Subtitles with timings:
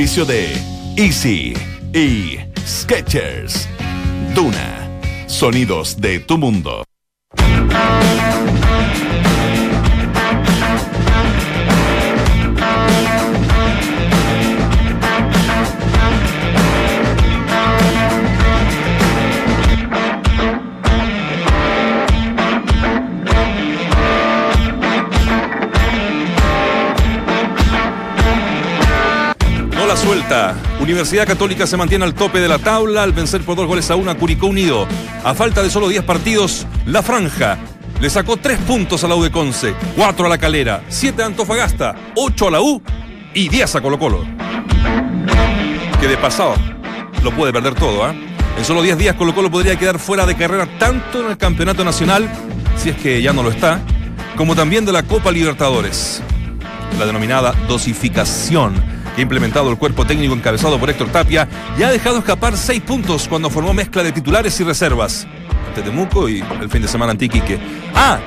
[0.00, 0.48] de
[0.96, 1.52] Easy
[1.92, 3.68] y Sketchers.
[4.34, 4.88] Duna.
[5.26, 6.84] Sonidos de tu mundo.
[30.80, 33.96] Universidad Católica se mantiene al tope de la tabla al vencer por dos goles a
[33.96, 34.88] uno a Curicó Unido.
[35.22, 37.58] A falta de solo 10 partidos, La Franja
[38.00, 41.26] le sacó 3 puntos a la U de Conce, 4 a la Calera, 7 a
[41.26, 42.82] Antofagasta, 8 a la U
[43.34, 44.24] y 10 a Colo Colo.
[46.00, 46.54] Que de pasado
[47.22, 48.14] lo puede perder todo, ¿ah?
[48.56, 51.84] En solo 10 días Colo Colo podría quedar fuera de carrera tanto en el Campeonato
[51.84, 52.26] Nacional,
[52.78, 53.80] si es que ya no lo está,
[54.34, 56.22] como también de la Copa Libertadores.
[56.98, 61.90] La denominada dosificación que ha implementado el cuerpo técnico encabezado por Héctor Tapia y ha
[61.90, 65.26] dejado escapar 6 puntos cuando formó mezcla de titulares y reservas.
[65.68, 67.58] Ante Temuco y el fin de semana ante Iquique.
[67.94, 68.18] Ah,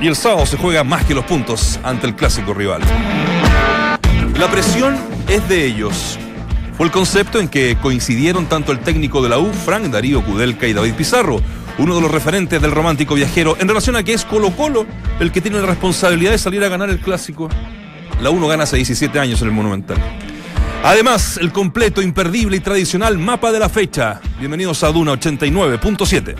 [0.00, 2.80] y el sábado se juega más que los puntos ante el clásico rival.
[4.38, 4.96] La presión
[5.28, 6.18] es de ellos.
[6.76, 10.66] Fue el concepto en que coincidieron tanto el técnico de la U, Frank Darío Kudelka
[10.66, 11.42] y David Pizarro,
[11.76, 14.86] uno de los referentes del romántico viajero, en relación a que es Colo Colo
[15.18, 17.50] el que tiene la responsabilidad de salir a ganar el clásico.
[18.20, 19.96] La 1 gana hace 17 años en el Monumental.
[20.84, 24.20] Además, el completo, imperdible y tradicional mapa de la fecha.
[24.38, 26.34] Bienvenidos a Duna 89.7.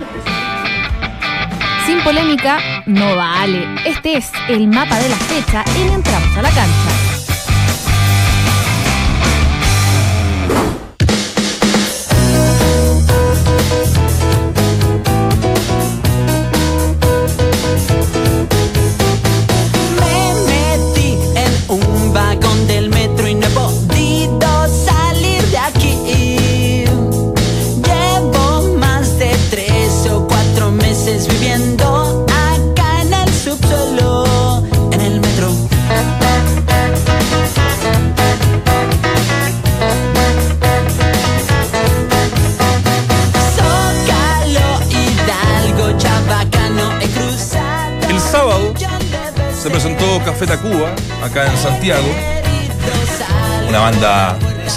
[1.86, 3.66] Sin polémica, no vale.
[3.86, 6.99] Este es el mapa de la fecha y entramos a la cancha.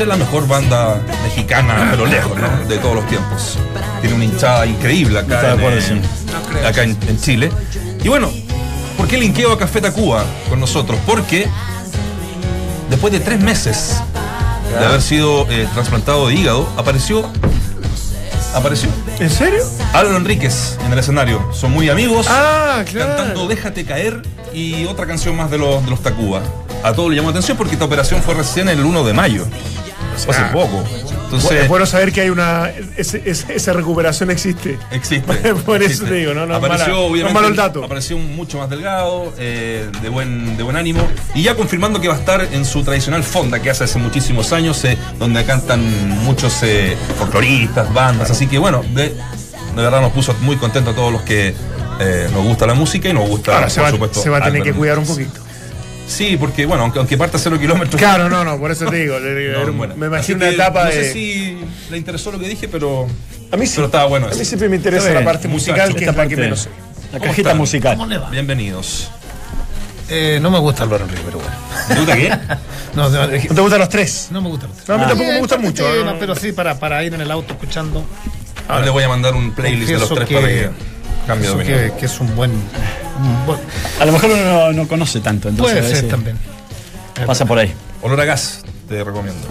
[0.01, 2.67] Es la mejor banda mexicana, pero lejos, ¿no?
[2.67, 3.57] De todos los tiempos.
[4.01, 6.01] Tiene una hinchada increíble acá, en, acuerdo, sí.
[6.65, 7.51] acá en, en Chile.
[8.03, 8.31] Y bueno,
[8.97, 10.99] ¿por qué linkeo a Café Tacuba con nosotros?
[11.05, 11.47] Porque
[12.89, 14.01] después de tres meses
[14.79, 17.29] de haber sido eh, trasplantado de hígado, apareció.
[18.55, 18.87] Apareció
[19.19, 19.63] ¿En serio?
[19.93, 21.43] Álvaro Enríquez en el escenario.
[21.53, 23.15] Son muy amigos Ah, claro.
[23.15, 24.21] cantando Déjate caer
[24.53, 26.41] y otra canción más de los, de los Tacuba.
[26.83, 29.45] A todos le llamó la atención porque esta operación fue recién el 1 de mayo.
[30.15, 30.83] Hace poco.
[31.25, 32.71] Entonces, es bueno saber que hay una.
[32.97, 34.77] esa recuperación existe.
[34.91, 35.33] existe.
[35.65, 36.05] Por eso existe.
[36.05, 37.83] te digo, no, no apareció, mala- no malo el dato.
[37.83, 41.07] Apareció mucho más delgado, eh, de, buen, de buen ánimo.
[41.33, 44.53] Y ya confirmando que va a estar en su tradicional fonda que hace hace muchísimos
[44.53, 45.81] años, eh, donde cantan
[46.23, 48.29] muchos eh, folcloristas, bandas.
[48.29, 51.55] Así que bueno, de, de verdad nos puso muy contentos a todos los que
[51.99, 54.37] eh, nos gusta la música y nos gusta, Ahora se por va, supuesto, se va
[54.37, 55.41] a tener que cuidar un poquito.
[56.07, 57.99] Sí, porque bueno, aunque, aunque parta cero kilómetros.
[57.99, 59.19] Claro, no, no, por eso te digo.
[59.21, 59.95] le- No, era un- bueno.
[59.95, 60.95] me imagino una etapa no de.
[60.95, 61.57] sé si
[61.89, 63.07] le interesó lo que dije, pero.
[63.51, 63.73] A mí sí.
[63.75, 66.17] Pero estaba bueno A mí siempre me interesa la parte Muchacho, musical, que esta es
[66.17, 66.35] la que parte.
[66.41, 66.69] menos sé.
[67.11, 67.57] La ¿Cómo cajita están?
[67.57, 68.27] musical.
[68.31, 69.09] Bienvenidos.
[70.09, 71.55] Eh, no me gusta Álvaro Enrique, pero bueno.
[71.87, 72.29] ¿Te gusta qué?
[72.95, 74.27] No, no, ¿No te gustan los tres?
[74.29, 74.67] no me gusta.
[74.67, 74.87] los tres.
[74.89, 75.07] No, a mí Ah.
[75.07, 75.83] tampoco me Eh, gusta este mucho.
[75.91, 76.19] tema, ¿no?
[76.19, 78.05] Pero sí, para, para ir en el auto escuchando.
[78.67, 80.69] Ahora le voy a mandar un playlist de los tres que- para que
[81.25, 81.79] cambie de opinión.
[81.91, 82.51] que, que es un buen.
[83.99, 86.37] A lo mejor uno no, no conoce tanto, entonces puede ser también.
[87.25, 87.73] pasa por ahí.
[88.01, 89.47] Olor a gas, te recomiendo.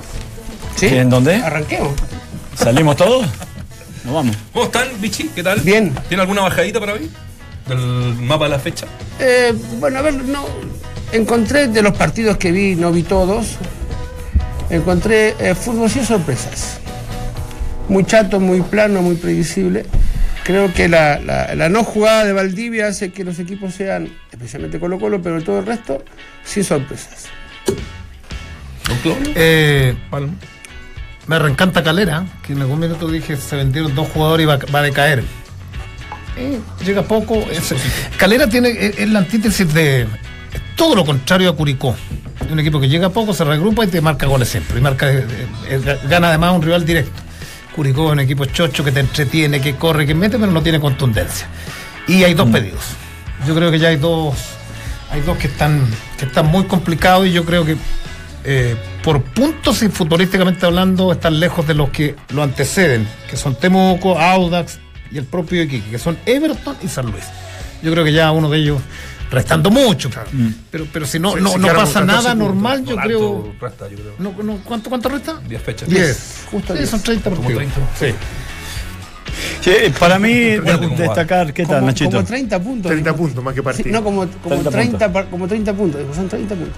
[0.77, 0.87] ¿Sí?
[0.87, 1.37] ¿En dónde?
[1.37, 1.93] Arranquemos.
[2.56, 3.27] ¿Salimos todos?
[4.05, 4.37] Nos vamos.
[4.53, 5.28] ¿Cómo están, Bichi?
[5.28, 5.61] ¿Qué tal?
[5.61, 5.95] Bien.
[6.09, 7.11] ¿Tiene alguna bajadita para hoy?
[7.69, 7.78] Del
[8.17, 8.87] mapa de la fecha.
[9.21, 10.44] Eh, bueno, a ver, no.
[11.12, 13.59] Encontré de los partidos que vi, no vi todos.
[14.71, 16.79] Encontré eh, fútbol sin sorpresas.
[17.88, 19.87] Muy chato, muy plano, muy previsible.
[20.44, 24.81] Creo que la, la- la no jugada de Valdivia hace que los equipos sean, especialmente
[24.81, 26.05] Colo Colo, pero todo el resto,
[26.44, 27.27] sin sorpresas.
[29.37, 29.94] Eh,
[31.27, 34.81] me reencanta Calera, que en algún minuto dije se vendieron dos jugadores y va, va
[34.81, 35.23] a decaer.
[36.37, 37.37] Eh, llega poco.
[37.50, 37.75] es-
[38.17, 40.09] Calera tiene es, es la antítesis de es
[40.77, 41.94] todo lo contrario a Curicó.
[42.50, 44.79] Un equipo que llega poco, se regrupa y te marca goles siempre.
[44.79, 45.25] Y marca, eh,
[45.69, 47.23] eh, gana además un rival directo.
[47.74, 50.80] Curicó es un equipo chocho que te entretiene, que corre, que mete, pero no tiene
[50.80, 51.46] contundencia.
[52.06, 52.84] Y hay dos pedidos.
[53.46, 54.36] Yo creo que ya hay dos,
[55.10, 55.86] hay dos que están,
[56.19, 57.76] que están muy complicados y yo creo que
[58.44, 63.54] eh, por puntos y futbolísticamente hablando, están lejos de los que lo anteceden, que son
[63.54, 64.80] Temuco, Audax
[65.12, 67.24] y el propio Iquique, que son Everton y San Luis.
[67.82, 68.80] Yo creo que ya uno de ellos,
[69.32, 70.49] restando mucho, Mm.
[70.70, 72.38] pero, pero si no, no, no pasa con 14 nada puntos.
[72.38, 73.55] normal, yo Alto creo.
[73.61, 74.12] resta, yo creo.
[74.19, 75.40] No, no, ¿cuánto, ¿Cuánto resta?
[75.49, 75.88] 10 fechas.
[75.88, 76.44] 10.
[76.50, 76.90] justo Sí, 10.
[76.90, 77.73] son 30 Como partidos.
[77.75, 77.81] 30.
[77.99, 78.14] Sí.
[79.62, 80.32] Sí, para mí,
[80.96, 82.11] destacar, ¿qué tal, Como, Nachito?
[82.11, 82.90] como 30 puntos.
[82.90, 83.23] 30 dijo.
[83.23, 83.93] puntos más que Sí, partido.
[83.93, 86.00] no, como, como 30 30, par- como 30 puntos.
[86.00, 86.76] dijo, Son 30 puntos.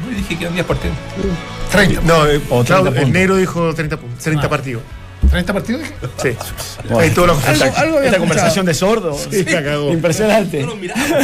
[0.00, 0.96] No, dije que eran 10 partidos.
[1.70, 2.00] 30.
[2.02, 3.12] No, eh, O 30 Claudio, el puntos.
[3.12, 4.50] negro dijo 30 puntos, 30 Ah.
[4.50, 4.82] partidos.
[5.30, 5.82] 30 partidos.
[6.22, 6.30] Sí.
[6.84, 6.98] Bueno.
[7.00, 9.28] Ahí todo lo Algo, esta, algo Esta conversación de sordos.
[9.30, 9.44] Sí.
[9.92, 10.66] Impresionante.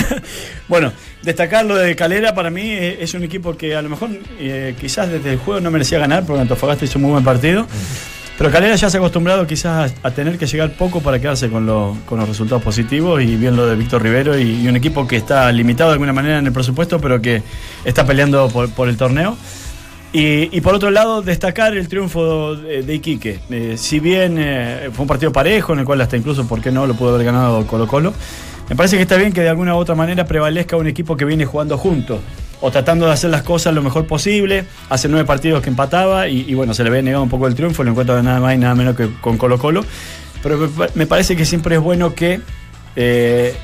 [0.68, 0.92] bueno,
[1.22, 5.10] destacar lo de Calera para mí es un equipo que a lo mejor eh, quizás
[5.10, 7.66] desde el juego no merecía ganar porque Antofagasta hizo un muy buen partido.
[8.36, 11.48] Pero Calera ya se ha acostumbrado quizás a, a tener que llegar poco para quedarse
[11.48, 14.74] con, lo- con los resultados positivos y bien lo de Víctor Rivero y, y un
[14.74, 17.44] equipo que está limitado de alguna manera en el presupuesto pero que
[17.84, 19.38] está peleando por, por el torneo.
[20.16, 23.40] Y, por otro lado, destacar el triunfo de, Iquique.
[23.50, 26.70] Eh, si bien eh, fue un partido parejo, en el cual hasta incluso, ¿por qué
[26.70, 28.14] no?, lo pudo haber ganado Colo Colo.
[28.68, 31.24] Me parece que está bien que de alguna u otra manera prevalezca un equipo que
[31.24, 32.20] viene jugando juntos
[32.60, 34.66] o tratando de hacer las cosas lo mejor posible.
[34.88, 37.82] Hace nueve partidos que empataba y, bueno, se le ve negado un poco el triunfo,
[37.82, 39.84] lo encuentro nada más y nada menos que con Colo Colo.
[40.44, 42.40] Pero me parece que siempre es bueno que,
[42.94, 43.56] eh,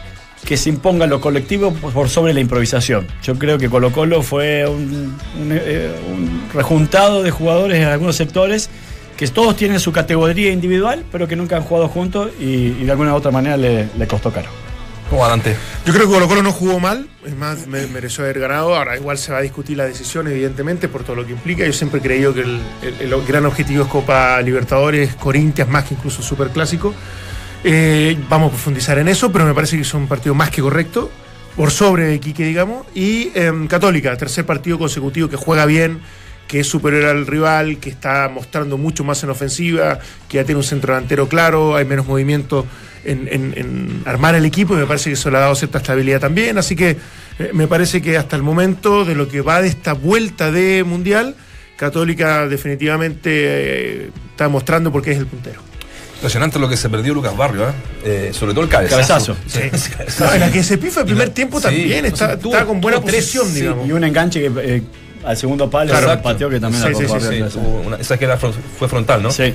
[0.45, 3.07] que se imponga lo colectivo por sobre la improvisación.
[3.23, 8.17] Yo creo que Colo Colo fue un, un, eh, un rejuntado de jugadores en algunos
[8.17, 8.69] sectores
[9.17, 12.45] que todos tienen su categoría individual, pero que nunca han jugado juntos y,
[12.81, 14.49] y de alguna u otra manera le, le costó caro.
[15.11, 15.57] ¿Cómo va, Dante?
[15.85, 18.75] Yo creo que Colo Colo no jugó mal, es más, me- mereció haber ganado.
[18.75, 21.67] Ahora, igual se va a discutir la decisión, evidentemente, por todo lo que implica.
[21.67, 22.61] Yo siempre he creído que el,
[23.01, 26.95] el- el gran objetivo es Copa Libertadores, Corintias, más que incluso Super Clásico.
[27.63, 30.63] Eh, vamos a profundizar en eso, pero me parece que es un partido más que
[30.63, 31.11] correcto,
[31.57, 32.87] por sobre Quique, digamos.
[32.95, 36.01] Y em, Católica, tercer partido consecutivo que juega bien,
[36.49, 39.99] que es superior al rival, que está mostrando mucho más en ofensiva,
[40.29, 42.67] que ya tiene un centro delantero claro, hay menos movimiento
[43.05, 46.59] en, armar el equipo y me parece que eso le ha dado cierta estabilidad también.
[46.59, 46.97] Así que
[47.39, 50.83] eh, me parece que hasta el momento de lo que va de esta vuelta de
[50.85, 51.37] Mundial,
[51.77, 55.70] Católica definitivamente eh, está mostrando por qué es el puntero.
[56.21, 57.73] Impresionante lo que se perdió Lucas Barrio, ¿eh?
[58.05, 59.35] Eh, sobre todo el cabezazo.
[59.35, 59.37] Cabezazo.
[59.47, 59.61] Sí.
[60.21, 62.53] No, en la que se pifa el primer tiempo sí, también, o está, sea, tuvo-
[62.53, 63.89] está con buena tres, sí, digamos.
[63.89, 64.83] Y un enganche que eh,
[65.25, 66.23] al segundo palo Claro.
[66.23, 67.45] pateó que también Sí, la sí, sí.
[67.53, 69.31] Sí, una- esa que era fue frontal, ¿no?
[69.31, 69.55] Sí.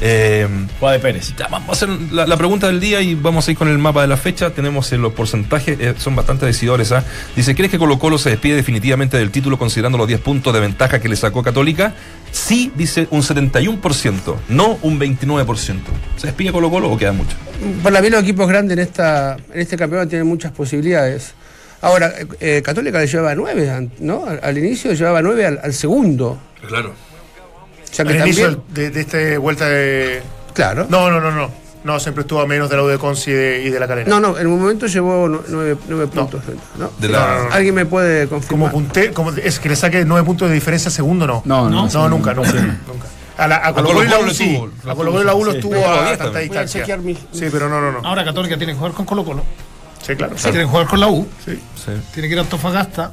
[0.00, 0.48] Eh,
[0.78, 1.34] Juega de Pérez.
[1.36, 3.78] ya, vamos a hacer la, la pregunta del día y vamos a ir con el
[3.78, 4.50] mapa de la fecha.
[4.50, 6.92] Tenemos eh, los porcentajes, eh, son bastante decidores.
[6.92, 7.04] ¿ah?
[7.36, 10.60] Dice, ¿crees que Colo Colo se despide definitivamente del título considerando los 10 puntos de
[10.60, 11.94] ventaja que le sacó Católica?
[12.32, 15.78] Sí, dice un 71%, no un 29%.
[16.16, 17.36] ¿Se despide Colo Colo o queda mucho?
[17.82, 21.34] Para mí los equipos grandes en, esta, en este campeonato tienen muchas posibilidades.
[21.82, 24.26] Ahora, eh, Católica le llevaba nueve, ¿no?
[24.26, 26.38] Al, al inicio llevaba nueve al, al segundo.
[26.66, 26.90] Claro.
[26.90, 30.22] O sea que Al también, inicio de, de esta vuelta de.
[30.54, 30.86] claro.
[30.88, 31.50] No, no, no, no.
[31.82, 33.88] No, siempre estuvo a menos de la U de Conci y de, y de la
[33.88, 34.06] calera.
[34.06, 36.42] No, no, en un momento llevó nu- nueve, nueve puntos.
[36.78, 36.90] ¿no?
[36.98, 38.70] De la- ¿Alguien me puede Como confirmar?
[38.72, 41.40] punte, como es que le saque nueve puntos de diferencia segundo, no.
[41.46, 41.88] No, no.
[41.88, 43.06] No, nunca, nunca, nunca.
[43.38, 44.54] A, la, a Colo Colo y la U sí.
[44.86, 46.84] A Colo Colo y la U lo estuvo a tanta distancia.
[47.32, 48.06] Sí, pero no, no, no.
[48.06, 49.42] Ahora Católica tiene que jugar con Colo Colo.
[50.02, 50.34] Sí, claro.
[50.36, 51.26] Tiene que jugar con la U.
[51.44, 51.52] Sí.
[51.76, 51.90] Sí.
[52.14, 53.12] Tiene que ir a Antofagasta.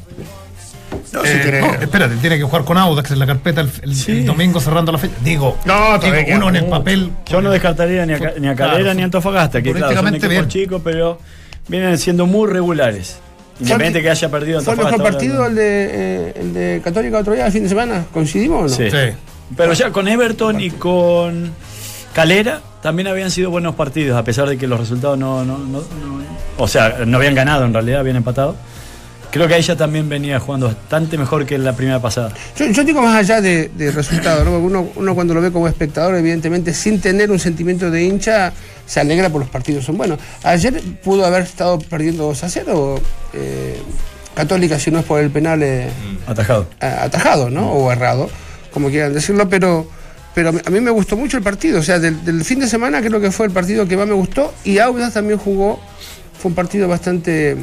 [1.13, 3.69] No, si Eh, tiene- no, espérate, tiene que jugar con Audax en la carpeta el,
[3.81, 5.13] el- el domingo cerrando la fecha.
[5.23, 7.11] Digo, No, digo, uno en el papel.
[7.27, 10.07] Yo no descartaría ni a, ni a Calera Claro, ni a Antofagasta, que claro, son
[10.09, 10.47] equipos bien.
[10.47, 11.19] chicos, pero
[11.67, 13.19] vienen siendo muy regulares.
[13.59, 15.03] Independiente que haya perdido ¿Fue el Antofagasta.
[15.03, 15.45] mejor partido no.
[15.47, 18.06] el de, eh, el de Católica otro día, el fin de semana?
[18.13, 18.69] ¿Coincidimos o no?
[18.69, 18.89] Sí.
[18.91, 19.13] Sí.
[19.56, 21.51] Pero ya con Everton y con
[22.13, 25.79] Calera también habían sido buenos partidos, a pesar de que los resultados no, no, no-
[25.79, 26.26] no-
[26.57, 28.56] O sea, no habían ganado en realidad, habían empatado.
[29.29, 32.31] Creo que ella también venía jugando bastante mejor que en la primera pasada.
[32.57, 34.51] Yo, yo digo más allá de, de resultados, ¿no?
[34.51, 38.53] Porque uno, uno cuando lo ve como espectador, evidentemente, sin tener un sentimiento de hincha,
[38.85, 40.17] se alegra por los partidos son buenos.
[40.44, 43.01] Ayer pudo haber estado perdiendo 2 a 0,
[43.33, 43.81] eh,
[44.33, 45.89] Católica, si no es por el penal eh,
[46.25, 46.67] Atajado.
[46.79, 47.71] a- atajado, ¿no?
[47.73, 48.29] O errado,
[48.71, 49.89] como quieran decirlo, pero,
[50.33, 51.79] pero a mí me gustó mucho el partido.
[51.79, 54.13] O sea, del, del fin de semana creo que fue el partido que más me
[54.13, 55.79] gustó y Audas también jugó,
[56.39, 57.57] fue un partido bastante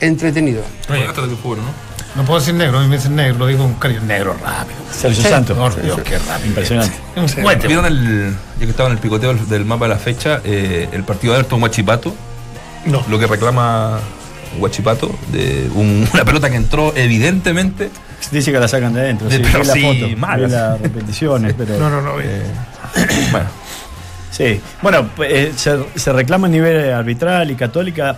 [0.00, 0.62] entretenido.
[0.90, 1.94] Oye, Hasta del fútbol, ¿no?
[2.16, 4.00] no puedo decir negro, a mí me dicen negro, lo digo con cariño.
[4.02, 4.76] Negro rápido.
[4.92, 5.56] Sergio Santos.
[5.58, 6.46] Por Dios, qué rápido.
[6.48, 6.94] Impresionante.
[7.16, 7.26] Un.
[7.66, 11.02] ¿Vieron el, ya que estaba en el picoteo del, mapa de la fecha, eh, el
[11.04, 12.14] partido de Ayrton Huachipato?
[12.86, 13.02] No.
[13.08, 13.98] Lo que reclama
[14.58, 17.90] Huachipato, de un- una pelota que entró evidentemente.
[18.30, 19.28] Dice que la sacan de adentro.
[19.28, 21.78] De- Sí, pero vi la sí, foto, vi las repeticiones, pero.
[21.78, 22.20] No, no, no.
[22.20, 22.42] eh,
[23.32, 23.46] bueno,
[24.34, 28.16] Sí, bueno, eh, se, se reclama a nivel arbitral y católica.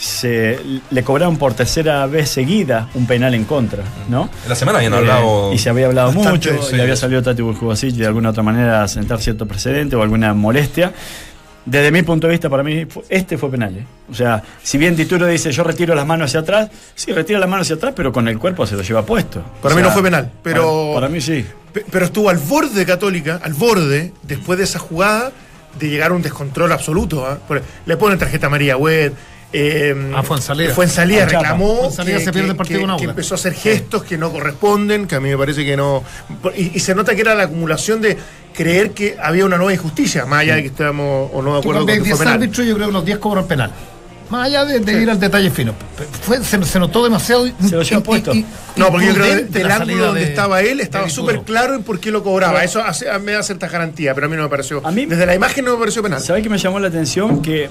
[0.00, 0.58] se
[0.92, 4.30] le cobraron por tercera vez seguida un penal en contra, ¿no?
[4.44, 5.52] En la semana habían Eh, hablado.
[5.52, 6.76] y se había hablado bastante, mucho, sí.
[6.76, 10.32] y había salido Tati Burjubasic de alguna otra manera a sentar cierto precedente o alguna
[10.34, 10.92] molestia.
[11.66, 13.76] Desde mi punto de vista, para mí, este fue penal.
[13.76, 13.84] ¿eh?
[14.10, 17.48] O sea, si bien Tituro dice yo retiro las manos hacia atrás, sí, retira las
[17.48, 19.42] manos hacia atrás, pero con el cuerpo se lo lleva puesto.
[19.60, 20.92] Para O mí sea, no fue penal, pero.
[20.94, 21.44] Para, para mí sí.
[21.72, 25.32] Pe- Pero estuvo al borde de Católica, al borde, después de esa jugada,
[25.78, 27.26] de llegar a un descontrol absoluto.
[27.26, 27.38] ¿ah?
[27.46, 29.12] Por- Le ponen tarjeta amarilla a Wed.
[29.50, 30.74] Eh, A Fuenzalía.
[30.74, 31.38] Fuenzalía A Chapa.
[31.40, 34.18] reclamó Fuenzalía que, se pierde el partido que- con que empezó a hacer gestos que
[34.18, 36.04] no corresponden, que a mí me parece que no.
[36.54, 38.18] Y, y se nota que era la acumulación de
[38.54, 41.70] creer que había una nueva injusticia, más allá de que estábamos o no de Tú
[41.70, 42.42] acuerdo cuando con hay que 10 fue penal.
[42.42, 43.72] árbitros, yo creo que los 10 cobran penal.
[44.30, 45.74] Más allá de, de ir al detalle fino.
[46.22, 47.46] Fue- se, se notó demasiado.
[47.66, 48.32] Se lo lleva puesto.
[48.76, 51.82] No, porque yo creo que del ángulo donde de- estaba él estaba súper claro en
[51.82, 52.62] por qué lo cobraba.
[52.62, 54.86] Eso hace- me da cierta garantía, pero a mí no me pareció.
[54.86, 56.20] A mí- Desde la imagen no me pareció penal.
[56.20, 57.40] ¿Sabés qué me llamó la atención?
[57.42, 57.70] Que,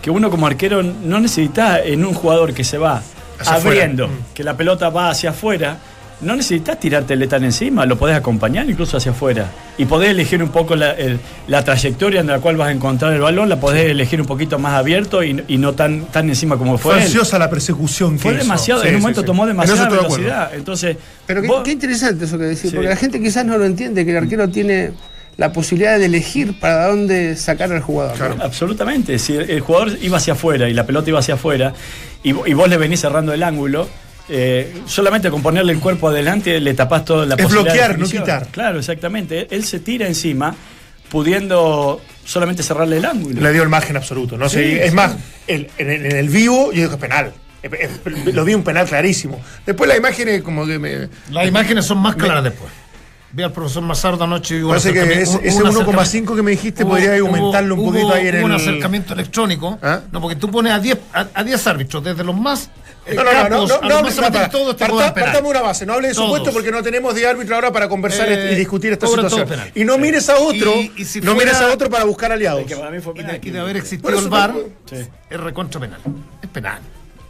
[0.00, 3.02] que uno como arquero no necesita en un jugador que se va
[3.38, 4.22] Hacia abriendo, afuera.
[4.22, 4.34] Mm.
[4.34, 5.76] que la pelota va hacia afuera,
[6.20, 9.50] no necesitas tirártele tan encima, lo podés acompañar incluso hacia afuera.
[9.78, 13.12] Y podés elegir un poco la, el- la trayectoria en la cual vas a encontrar
[13.12, 16.56] el balón, la podés elegir un poquito más abierto y, y no tan, tan encima
[16.56, 16.94] como fue.
[16.94, 18.42] Fue ansiosa la persecución que Fue hizo.
[18.42, 19.26] demasiado, Sí, en un sí, momento sí.
[19.26, 20.50] tomó demasiada velocidad.
[20.54, 20.96] Entonces,
[21.26, 22.74] Pero qué, vos- qué interesante eso que decís, Sí.
[22.74, 24.90] porque la gente quizás no lo entiende, que el arquero tiene
[25.36, 28.36] la posibilidad de elegir para dónde sacar al jugador.
[28.38, 28.42] ¿no?
[28.42, 29.20] Absolutamente.
[29.20, 31.72] Si el, el jugador iba hacia afuera y la pelota iba hacia afuera
[32.24, 33.86] y, y vos le venís cerrando el ángulo,
[34.28, 37.98] eh, solamente con ponerle el cuerpo adelante le tapás toda la Es posibilidad de bloquear,
[37.98, 38.46] no quitar.
[38.48, 39.46] Claro, exactamente.
[39.50, 40.54] Él, se tira encima
[41.10, 43.40] pudiendo solamente cerrarle el ángulo.
[43.40, 44.36] Le dio el margen absoluto.
[44.36, 44.94] No Sí, es sí.
[44.96, 45.16] más,
[45.46, 47.32] el- en, el, en el vivo yo digo que es penal.
[48.32, 49.40] Lo vi un penal clarísimo.
[49.66, 51.08] Después la imagen es como que me.
[51.30, 52.70] Las imágenes son más claras después.
[53.32, 56.36] Vi al profesor Mazardo anoche y hubo un Parece que ese, hubo ese un 1,5
[56.36, 58.44] que me dijiste Hubo- podría hubo- aumentarlo un hubo- poquito ahí en hubo el.
[58.44, 59.78] un acercamiento electrónico.
[59.82, 60.00] ¿Ah?
[60.12, 62.70] No, porque tú pones a 10 a, a 10 árbitros, desde los más.
[63.08, 66.82] Eh, No, no, no, no, no, partamos una base, no hable de supuesto porque no
[66.82, 69.48] tenemos de árbitro ahora para conversar Eh, y discutir esta situación.
[69.74, 72.64] Y no mires a otro, Y- y si no mires a otro para buscar aliados.
[72.66, 73.40] Que para mí fue Y de, penal.
[73.42, 74.54] y de haber existido eso el VAR,
[74.86, 74.96] Sí.
[75.30, 76.00] es recontra penal.
[76.42, 76.78] Es penal.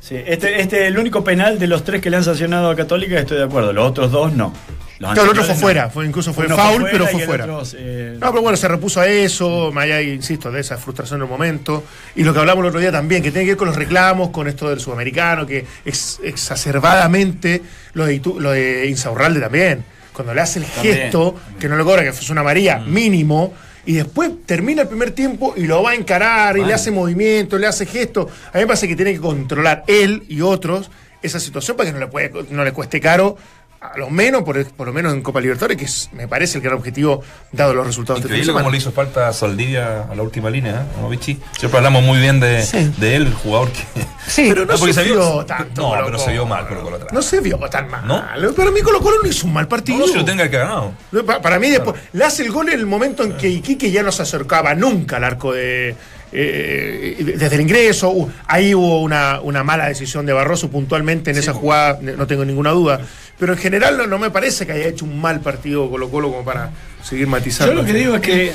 [0.01, 2.77] Sí, este, este es el único penal de los tres que le han sancionado a
[2.77, 3.73] Católica, estoy de acuerdo.
[3.73, 4.53] Los otros dos no.
[4.99, 5.91] Los Claro, el otro fue fuera, no.
[5.91, 7.47] fue, incluso fue foul, pero fue fuera.
[7.77, 11.29] eh, No, pero bueno, se repuso a eso, más allá, insisto, de esa frustración del
[11.29, 11.85] momento.
[12.17, 14.31] Y lo que hablamos el otro día también, que tiene que ver con los reclamos,
[14.31, 17.63] con esto del sudamericano, que ex- exacerbadamente,
[17.95, 19.85] lo de, Itu- lo de Insaurralde también.
[20.13, 23.55] Cuando le hace el También, gesto, que no le cobra, que fue una María mínimo,
[23.87, 27.57] y después termina el primer tiempo y lo va a encarar y le hace movimiento,
[27.57, 28.29] le hace gesto.
[28.53, 30.91] A mí me parece que tiene que controlar él y otros
[31.23, 33.37] esa situación para que no le, puede, no le cueste caro.
[33.81, 36.65] A lo menos, por, por lo menos en Copa Libertadores, que es- me parece el
[36.65, 38.73] gran objetivo, dado los resultados de de Increíble cómo semana.
[38.73, 41.01] le hizo falta a Saldivia a la última línea, ¿eh?
[41.01, 41.39] ¿no, Vichy?
[41.57, 42.91] Siempre hablamos muy bien de, Sí.
[42.97, 43.85] de él, el jugador que.
[44.27, 45.81] Sí, Pero no, se se vio tanto.
[45.83, 47.13] no, Colo pero se vio mal Colo Colo atrás.
[47.13, 48.05] No se vio tan mal.
[48.07, 48.53] ¿No?
[48.55, 49.99] Para mí Colo Colo no hizo un mal partido.
[49.99, 50.93] No, si lo tenga que haber ganado.
[51.25, 54.03] Pa- Para mí después, le hace el gol en el momento en que Iquique ya
[54.03, 55.95] no se acercaba nunca al arco de...
[56.33, 61.39] eh, desde el ingreso, Uh, ahí hubo una, una mala decisión de Barroso puntualmente en
[61.39, 63.01] esa jugada, no tengo ninguna duda.
[63.39, 66.31] Pero en general no, no me parece que haya hecho un mal partido Colo Colo
[66.31, 66.71] como para
[67.03, 67.73] seguir matizando.
[67.73, 68.53] Yo lo que digo es que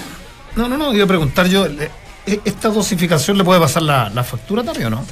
[0.56, 1.66] No, no, no, iba a preguntar yo.
[1.66, 1.90] eh,
[2.46, 5.06] ¿Esta dosificación le puede pasar la, la factura también o no?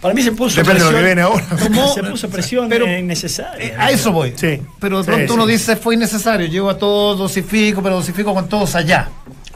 [0.00, 1.46] para mí se puso Depende de lo que viene ahora.
[1.56, 3.64] Tomó- se puso presión pero- innecesaria.
[3.64, 4.32] Eh, a eso voy.
[4.36, 4.60] Sí.
[4.80, 5.52] Pero de Sí, pronto uno sí.
[5.52, 6.48] dice fue innecesario.
[6.48, 9.08] Llevo a todos, dosifico, pero dosifico con todos allá.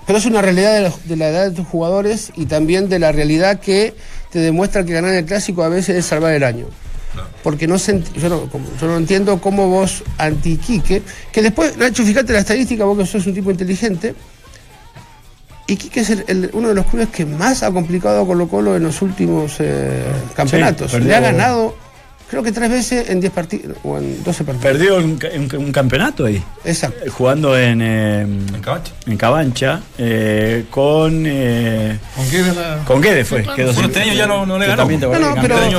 [0.06, 3.00] Pero es una realidad de la, de la edad de tus jugadores y también de
[3.00, 3.94] la realidad que
[4.30, 6.66] te demuestra que ganar el clásico a veces es salvar el año.
[7.42, 12.04] Porque no se yo, no, como- yo no entiendo cómo vos anti-Quique, que después, Nacho,
[12.04, 14.14] fíjate la estadística, vos que sos un tipo inteligente,
[15.68, 18.76] Iquique es el- el- uno de los clubes que más ha complicado a Colo Colo
[18.76, 20.04] en los últimos eh,
[20.34, 20.92] campeonatos.
[20.92, 21.76] perdió- Le ha ganado,
[22.30, 24.72] creo que tres veces en 10 partidos, o en 12 partidos.
[24.72, 27.04] Perdió un, un- un campeonato ahí, Exacto.
[27.04, 28.92] eh, jugando en, eh, En Cabacha.
[29.06, 32.78] en Cabancha eh, con, eh, ¿Con qué de la.?
[32.84, 33.42] con Guedes fue.
[33.42, 33.56] claro.
[33.56, 34.82] quedó Bueno, sin- este año ya no- no le ganó.
[34.82, 35.78] también te No, no, pero, año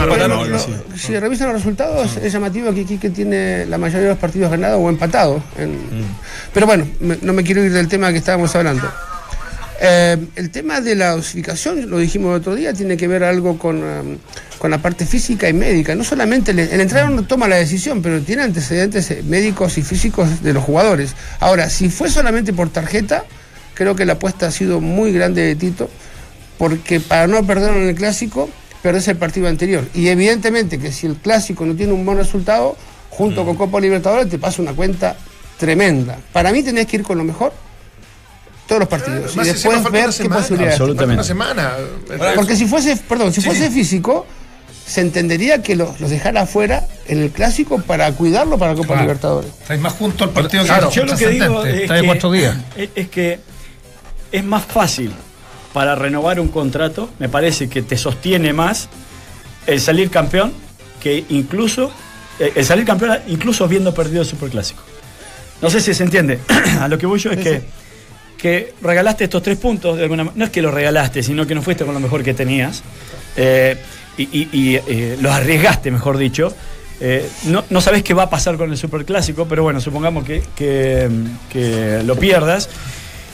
[0.96, 4.80] si revisan los resultados, es llamativo que Quique tiene la mayoría de los partidos ganados
[4.82, 5.42] o empatados.
[5.58, 5.78] en-
[6.54, 8.90] Pero bueno, me- no me quiero ir del tema que estábamos hablando.
[9.80, 13.60] Eh, el tema de la osificación, lo dijimos el otro día, tiene que ver algo
[13.60, 14.18] con, um,
[14.58, 15.94] con la parte física y médica.
[15.94, 19.84] No solamente el, el entrenador no toma la decisión, pero tiene antecedentes eh, médicos y
[19.84, 21.16] físicos de los jugadores.
[21.40, 23.26] Ahora, si fue solamente por tarjeta,
[23.76, 25.90] creo que la apuesta ha sido muy grande de Tito,
[26.58, 28.50] porque para no perderlo en el clásico,
[28.82, 29.88] perdés el partido anterior.
[29.94, 32.76] Y evidentemente que si el clásico no tiene un buen resultado,
[33.12, 35.16] junto con Copa Libertadores te pasa una cuenta
[35.60, 36.18] tremenda.
[36.34, 37.54] Para mí tenés que ir con lo mejor
[38.68, 39.26] todos los partidos.
[39.28, 40.80] Además, y después ver qué posibilidades.
[40.80, 41.14] Absolutamente.
[41.16, 41.72] Una semana.
[42.36, 44.26] Porque si fuese, perdón, si fuese físico,
[44.86, 48.88] se entendería que los, los dejara afuera en el clásico para cuidarlo para la Copa
[48.90, 49.02] Claro.
[49.02, 49.52] Libertadores.
[49.62, 52.08] Estáis más junto al partido Claro, que Yo lo que digo es Está de que,
[52.08, 52.56] cuatro días.
[52.96, 53.40] es- que
[54.32, 55.12] es más fácil
[55.74, 58.88] para renovar un contrato, me parece que te sostiene más
[59.66, 60.54] el salir campeón
[61.02, 61.92] que incluso
[62.40, 64.82] eh, el salir campeón incluso habiendo perdido el superclásico.
[65.62, 66.40] No sé si se entiende.
[66.80, 67.62] A lo que voy yo es que,
[68.38, 71.56] que regalaste estos tres puntos de alguna ma- No es que los regalaste, sino que
[71.56, 72.84] no fuiste con lo mejor que tenías.
[73.36, 73.78] eh,
[74.18, 76.54] y y- y, eh, los arriesgaste, mejor dicho.
[77.00, 80.42] Eh, no, no sabés qué va a pasar con el superclásico, pero bueno, supongamos que,
[80.56, 81.08] que-
[81.52, 82.68] que lo pierdas.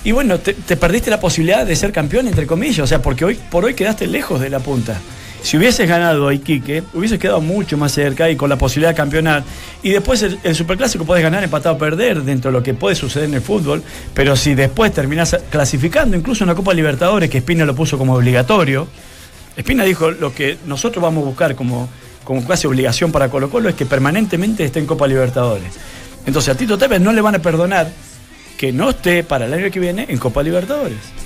[0.03, 3.23] Y bueno, te, te perdiste la posibilidad de ser campeón, entre comillas, o sea, porque
[3.23, 4.99] hoy por hoy quedaste lejos de la punta.
[5.43, 8.95] Si hubieses ganado a Iquique, hubieses quedado mucho más cerca y con la posibilidad de
[8.95, 9.43] campeonar.
[9.83, 13.27] Y después el, superclásico podés ganar empatado o perder dentro de lo que puede suceder
[13.27, 13.83] en el fútbol.
[14.13, 18.87] Pero si después terminás clasificando, incluso una Copa Libertadores, que Espina lo puso como obligatorio,
[19.57, 21.89] Espina dijo lo que nosotros vamos a buscar como,
[22.23, 25.73] como casi obligación para Colo Colo es que permanentemente esté en Copa Libertadores.
[26.25, 27.91] Entonces a Tito Tevez no le van a perdonar
[28.57, 31.22] que no esté para el año que viene en Copa Libertadores.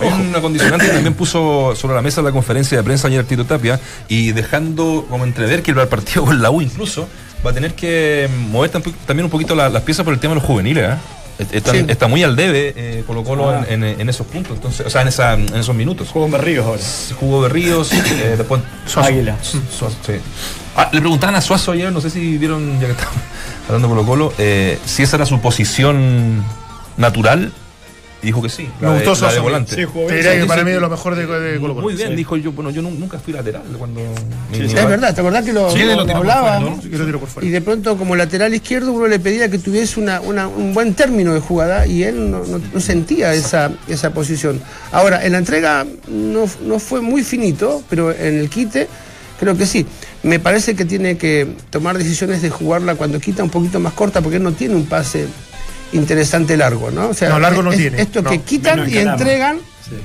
[0.00, 3.44] Hay una condicionante que también puso sobre la mesa la conferencia de prensa ayer Tito
[3.44, 3.78] Tapia
[4.08, 7.06] y dejando como entrever que el partido con la U incluso
[7.46, 10.40] va a tener que mover también un poquito la- las piezas por el tema de
[10.40, 10.90] los juveniles.
[10.90, 10.96] ¿eh?
[11.50, 11.84] Está, Sí.
[11.88, 13.64] está muy al debe eh, Colo Colo Ah.
[13.68, 16.08] en, en- en esos puntos, entonces, o sea, en, esa- en esos minutos.
[16.14, 16.82] En Berríos ahora.
[17.18, 18.60] Jugó Berríos, eh, después
[18.96, 19.36] Águila.
[19.42, 20.12] Suazo, sí.
[20.76, 23.14] Ah, le preguntaban a Suazo ayer, no sé si vieron, ya que estamos
[23.68, 26.44] hablando de Colo Colo, eh, si esa era su posición
[26.96, 27.52] natural.
[28.22, 28.68] Dijo que sí.
[28.80, 29.74] Me la de- gustó la de volante.
[29.74, 30.16] Sí, jugó Te bien.
[30.24, 30.66] diría que Sí, para sí.
[30.66, 31.86] mí es lo mejor de, de Colo Colo.
[31.86, 32.14] Muy bien, Sí.
[32.14, 34.00] dijo yo, bueno, yo nu- nunca fui lateral cuando...
[34.52, 36.38] mi- mi- Es verdad, ¿te acordás que lo, Sí, lo- lo lo tiró por fuera,
[36.40, 36.84] hablábamos?
[36.84, 36.90] ¿no?
[36.90, 37.48] Yo lo tiro por fuera.
[37.48, 40.94] Y de pronto, como lateral izquierdo, uno le pedía que tuviese una, una- un buen
[40.94, 44.62] término de jugada y él no, no- no sentía esa, esa posición.
[44.92, 48.86] Ahora, en la entrega no, no fue muy finito, pero en el quite
[49.40, 49.84] creo que sí.
[50.22, 54.20] Me parece que tiene que tomar decisiones de jugarla cuando quita un poquito más corta,
[54.20, 55.26] porque él no tiene un pase
[55.92, 57.08] interesante largo, ¿no?
[57.10, 58.30] O sea, No, largo no es- tiene, Esto no.
[58.30, 59.96] que quitan y entregan Sí.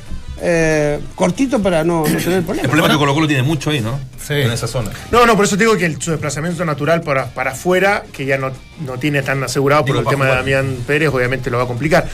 [0.41, 2.67] eh, cortito para no, no tener El problemas.
[2.67, 3.99] problema es que Colo Colo tiene mucho ahí, ¿no?
[4.25, 4.33] Sí.
[4.33, 4.91] En esa zona.
[5.11, 8.25] No, no, por eso te digo que el, su desplazamiento natural para, para afuera, que
[8.25, 8.51] ya no,
[8.85, 10.31] no tiene tan asegurado por el tema de.
[10.35, 12.07] Damián Pérez, obviamente lo va a complicar.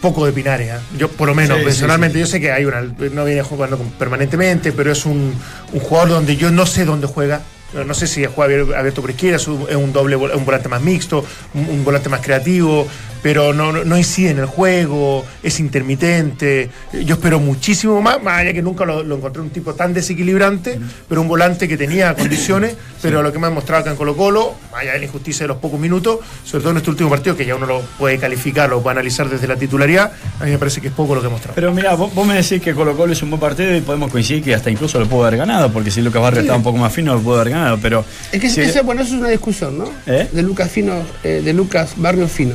[0.00, 0.78] Poco de Pinares, ¿eh?
[0.96, 3.76] yo por lo menos Sí, sí, personalmente, yo sé que hay una, no viene jugando
[3.98, 5.34] permanentemente, pero es un,
[5.72, 7.40] un jugador donde yo no sé dónde juega.
[7.84, 10.68] No sé si juega abier- abierto por izquierda, es un, es doble, vol- un volante
[10.70, 12.86] más mixto, un, un volante más creativo,
[13.22, 16.70] pero no, no, no incide en el juego, es intermitente.
[17.04, 20.78] Yo espero muchísimo más, más allá que nunca lo, lo encontré un tipo tan desequilibrante,
[21.08, 24.16] pero un volante que tenía condiciones, pero lo que me ha mostrado acá en Colo
[24.16, 27.10] Colo, más allá de la injusticia de los pocos minutos, sobre todo en este último
[27.10, 30.50] partido, que ya uno lo puede calificar, lo puede analizar desde la titularidad, a mí
[30.50, 31.54] me parece que es poco lo que ha mostrado.
[31.54, 34.10] Pero mira, vos, vos me decís que Colo Colo es un buen partido y podemos
[34.10, 36.78] coincidir que hasta incluso lo pudo haber ganado, porque si Lucas Barrio estaba un poco
[36.78, 38.04] más fino, lo pudo haber ganado, pero...
[38.32, 39.90] Es que si- ese- bueno, eso es una discusión, ¿no?
[40.06, 40.28] ¿Eh?
[40.32, 42.54] De Lucas Fino, eh, de Lucas Barrio Fino.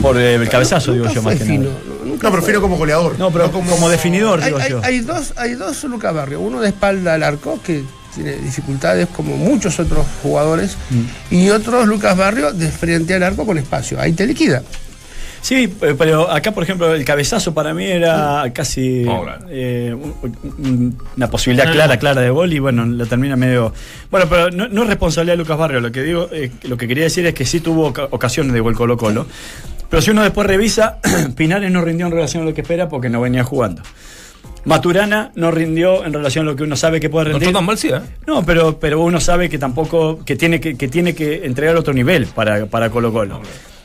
[0.00, 2.18] Por eh, el cabezazo, digo yo, más que fino, nada.
[2.22, 3.18] no, prefiero como goleador.
[3.18, 4.80] No, pero como, definidor, Hay, digo hay- yo.
[4.84, 7.82] hay dos, hay dos Lucas Barrio, uno de espalda al arco, que
[8.14, 11.34] tiene dificultades como muchos otros jugadores, Mm.
[11.34, 14.00] y otro Lucas Barrio de frente al arco con espacio.
[14.00, 14.62] Ahí te liquida.
[15.42, 19.46] Sí, eh, pero acá, por ejemplo, el cabezazo para mí era casi Oh, claro.
[19.48, 20.14] eh, un-
[20.58, 23.72] un- una posibilidad clara, clara de gol y bueno, la termina medio...
[24.10, 26.88] Bueno, pero no, no es responsabilidad de Lucas Barrio, lo que digo, eh, lo que
[26.88, 29.26] quería decir es que sí tuvo oca- ocasiones de gol Colo Colo,
[29.88, 30.98] pero si uno después revisa,
[31.36, 33.82] Pinares no rindió en relación a lo que espera porque no venía jugando.
[34.64, 37.48] Maturana no rindió en relación a lo que uno sabe que puede No rendir.
[37.48, 38.00] está tan mal, sí, ¿eh?
[38.26, 41.94] No, pero, pero uno sabe que tampoco, que tiene que, que tiene que entregar otro
[41.94, 43.40] nivel para, para Colo Colo.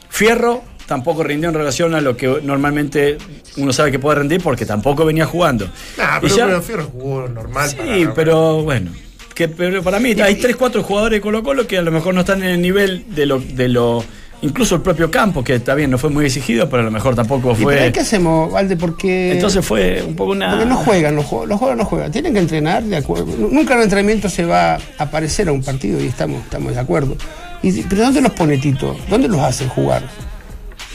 [0.09, 3.17] Fierro tampoco rindió en relación a lo que normalmente
[3.57, 5.69] uno sabe que puede rendir porque tampoco venía jugando.
[5.99, 7.69] Ah, pero, ya- pero Fierro jugó normal.
[7.69, 8.91] sí, para- pero bueno.
[9.35, 12.13] Que, pero para mí hay tres, cuatro jugadores de Colo Colo que a lo mejor
[12.15, 14.03] no están en el nivel de lo, de lo
[14.41, 17.15] incluso el propio campo, que está bien, no fue muy exigido, pero a lo mejor
[17.15, 17.91] tampoco ¿Y pero fue.
[17.91, 18.75] ¿Qué hacemos, Valde?
[18.77, 20.51] Porque, Entonces fue un poco una.
[20.51, 22.12] porque no juegan, los, jugadores- los jugadores no juegan.
[22.12, 23.25] Tienen que entrenar, de acuerdo.
[23.38, 26.80] Nunca en un entrenamiento se va a aparecer a un partido y estamos, estamos de
[26.80, 27.15] acuerdo.
[27.63, 28.95] Y, pero ¿dónde los pone Tito?
[29.10, 30.01] ¿Dónde los hace jugar?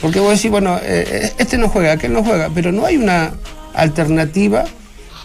[0.01, 3.31] Porque vos decís, bueno, eh, este no juega, aquel no juega, pero no hay una
[3.73, 4.65] alternativa.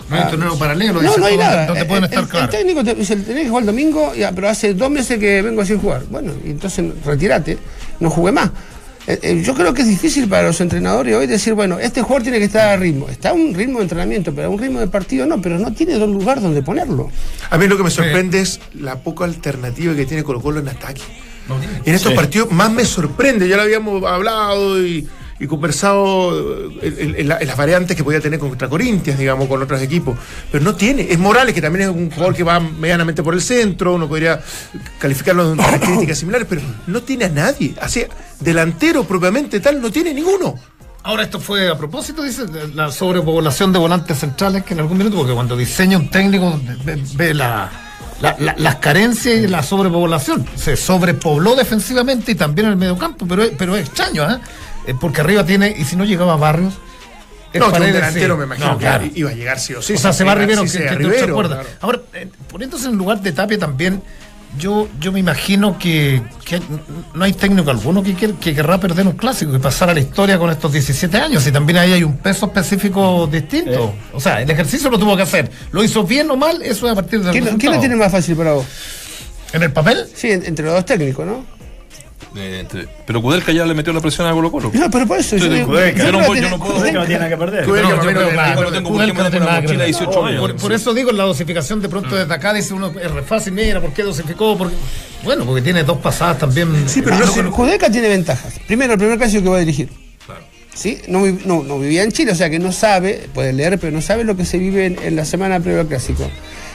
[0.08, 1.66] No hay un torneo paralelo, No, dices no hay nada.
[1.66, 2.50] donde El- pueden el, estar el claros.
[2.50, 5.64] técnico te dice, tenés que jugar el domingo, ya, pero hace dos meses que vengo
[5.64, 6.02] sin jugar.
[6.10, 7.58] Bueno, y entonces retírate,
[8.02, 8.50] no jugué más.
[9.06, 12.22] Eh, eh, yo creo que es difícil para los entrenadores hoy decir, bueno, este jugador
[12.22, 13.08] tiene que estar a ritmo.
[13.08, 15.72] Está a un ritmo de entrenamiento, pero a un ritmo de partido no, pero no
[15.72, 17.10] tiene un lugar donde ponerlo.
[17.50, 20.68] A mí lo que me sorprende es la poca alternativa que tiene Colo Colo en
[20.68, 21.02] ataque.
[21.48, 21.56] No.
[21.84, 22.16] Y en estos Sí.
[22.16, 25.08] partidos más me sorprende, ya lo habíamos hablado y,
[25.42, 29.48] y conversado eh, en, en la- en las variantes que podía tener contra Corintias, digamos,
[29.48, 30.16] con otros equipos.
[30.50, 31.02] Pero no tiene.
[31.10, 34.40] Es Morales, que también es un jugador que va medianamente por el centro, uno podría
[34.98, 37.74] calificarlo de características similares, pero no tiene a nadie.
[37.80, 38.04] Así,
[38.40, 40.54] delantero propiamente tal, no tiene ninguno.
[41.04, 44.98] Ahora esto fue a propósito, dice, de la sobrepoblación de volantes centrales, que en algún
[44.98, 47.68] minuto, porque cuando diseña un técnico ve, ve la,
[48.20, 50.46] la- la- las carencias y la sobrepoblación.
[50.54, 54.36] Se sobrepobló defensivamente y también en el mediocampo, pero, es- pero es extraño, ¿eh?
[54.86, 56.74] Eh, Porque arriba tiene, y si no llegaba a Barrios,
[57.54, 58.38] No, que un delantero sí.
[58.38, 59.04] me imagino No, que claro.
[59.14, 59.92] iba a llegar sí o sí.
[59.94, 61.54] o sea, se va Rivero, si que, que no se Rivero, acuerda.
[61.60, 61.68] claro.
[61.80, 64.02] Ahora, eh, poniéndose en lugar de Tapia también,
[64.58, 66.60] yo, yo me imagino que, que
[67.14, 70.00] no hay técnico alguno que, quier- que querrá perder un clásico y pasar a la
[70.00, 71.46] historia con estos 17 años.
[71.46, 73.94] Y también ahí hay un peso específico distinto.
[74.12, 75.50] O sea, el ejercicio lo tuvo que hacer.
[75.70, 78.12] Lo hizo bien o mal, eso es a partir del ¿Quién, quién lo tiene más
[78.12, 78.66] fácil para vos?
[79.54, 80.06] ¿En el papel?
[80.14, 81.46] Sí, en- entre los dos técnicos, ¿no?
[82.34, 84.70] Eh, entre- pero Kudelka ya le metió la presión a Colo Colo.
[84.72, 85.36] No, pero por eso.
[85.36, 87.64] Yo yo- Kudelka, no puedo- yo tiene- no puedo- Kudelka no tiene nada que perder.
[87.66, 89.84] Kudelka No, yo no tengo por qué Kudelka no ponerme tiene una nada que mochila
[89.84, 90.00] de ver.
[90.00, 90.40] 18 años.
[90.40, 93.22] Por, por eso digo, en la dosificación de pronto desde acá dice uno, es re
[93.22, 94.56] fácil, mira, ¿por qué dosificó?
[94.56, 94.74] Porque,
[95.24, 96.88] bueno, porque tiene dos pasadas también.
[96.88, 98.54] Sí, pero no Judeca tiene ventajas.
[98.66, 99.90] Primero, el primer clásico que va a dirigir.
[100.74, 101.02] ¿Sí?
[101.06, 104.00] No, no, no vivía en Chile, o sea que no sabe, puede leer, pero no
[104.00, 106.30] sabe lo que se vive en, en la semana previa al clásico.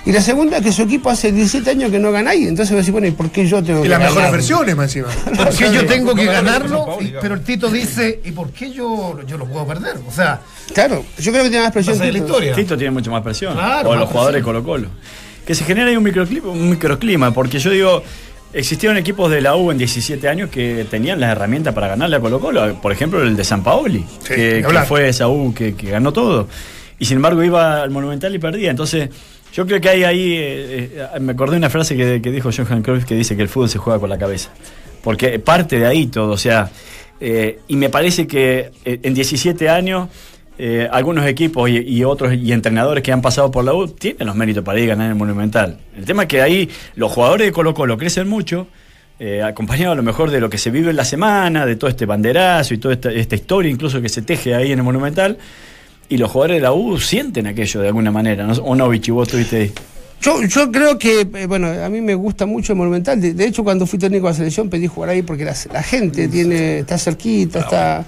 [0.07, 2.43] Y la segunda, que su equipo hace 17 años que no gana ahí.
[2.47, 4.31] Entonces a decir, bueno, ¿y por qué yo tengo Y que las mejores ganar?
[4.31, 5.07] versiones, más encima.
[5.43, 6.97] ¿Por qué yo tengo que ganarlo?
[7.01, 9.97] Y- pero el Tito dice, ¿y por qué yo, yo lo puedo perder?
[10.07, 10.39] O sea,
[10.73, 11.97] Claro, yo creo que tiene más presión.
[11.99, 12.25] de la Tito.
[12.25, 12.55] historia.
[12.55, 13.53] Tito tiene mucho más presión.
[13.53, 14.87] Claro, o más los jugadores de Colo Colo.
[15.45, 18.03] Que se genera ahí un microclima, un microclima, porque yo digo,
[18.53, 22.19] existieron equipos de la U en 17 años que tenían las herramientas para ganarle a
[22.19, 22.81] Colo Colo.
[22.81, 26.11] Por ejemplo, el de San Paoli, Sí, que, que fue esa U que, que ganó
[26.13, 26.47] todo.
[26.99, 28.71] Y sin embargo iba al Monumental y perdía.
[28.71, 29.09] Entonces,
[29.53, 32.81] yo creo que hay ahí, eh, eh, me acordé de una frase que, dijo Johan
[32.83, 34.49] Cruyff que dice que el fútbol se juega con la cabeza.
[35.03, 36.69] Porque parte de ahí todo, o sea,
[37.19, 40.09] eh, y me parece que en 17 años
[40.89, 44.63] algunos equipos y, otros y entrenadores que han pasado por la U tienen los méritos
[44.63, 45.77] para ir a ganar el Monumental.
[45.95, 48.67] El tema es que ahí los jugadores de Colo Colo crecen mucho,
[49.19, 52.05] eh, a lo mejor de lo que se vive en la semana, de todo este
[52.05, 55.37] banderazo y toda esta historia incluso que se teje ahí en el Monumental.
[56.09, 58.53] Y los jugadores de la U sienten aquello de alguna manera, ¿no?
[58.53, 59.11] ¿O no, Vichy?
[59.11, 59.73] Vos estuviste ahí.
[60.21, 63.21] Yo, yo creo que, eh, bueno, a mí me gusta mucho el Monumental.
[63.21, 65.83] De, de hecho, cuando fui técnico de la selección pedí jugar ahí porque la, la
[65.83, 68.05] gente tiene, está cerquita, está,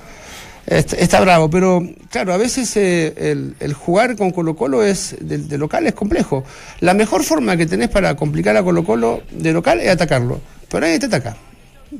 [0.65, 1.49] está, está bravo.
[1.49, 5.85] Pero, claro, a veces eh, el, el jugar con Colo Colo es, de, de local
[5.85, 6.43] es complejo.
[6.79, 10.39] La mejor forma que tenés para complicar a Colo Colo de local es atacarlo.
[10.69, 11.37] Pero ahí te ataca.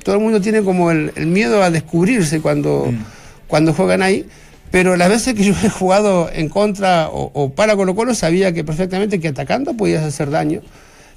[0.03, 2.91] Todo el mundo tiene como el, el miedo a descubrirse cuando,
[3.47, 4.25] cuando juegan ahí.
[4.71, 8.53] Pero las veces que yo he jugado en contra o, o para Colo Colo sabía
[8.53, 10.61] que perfectamente que atacando podías hacer daño.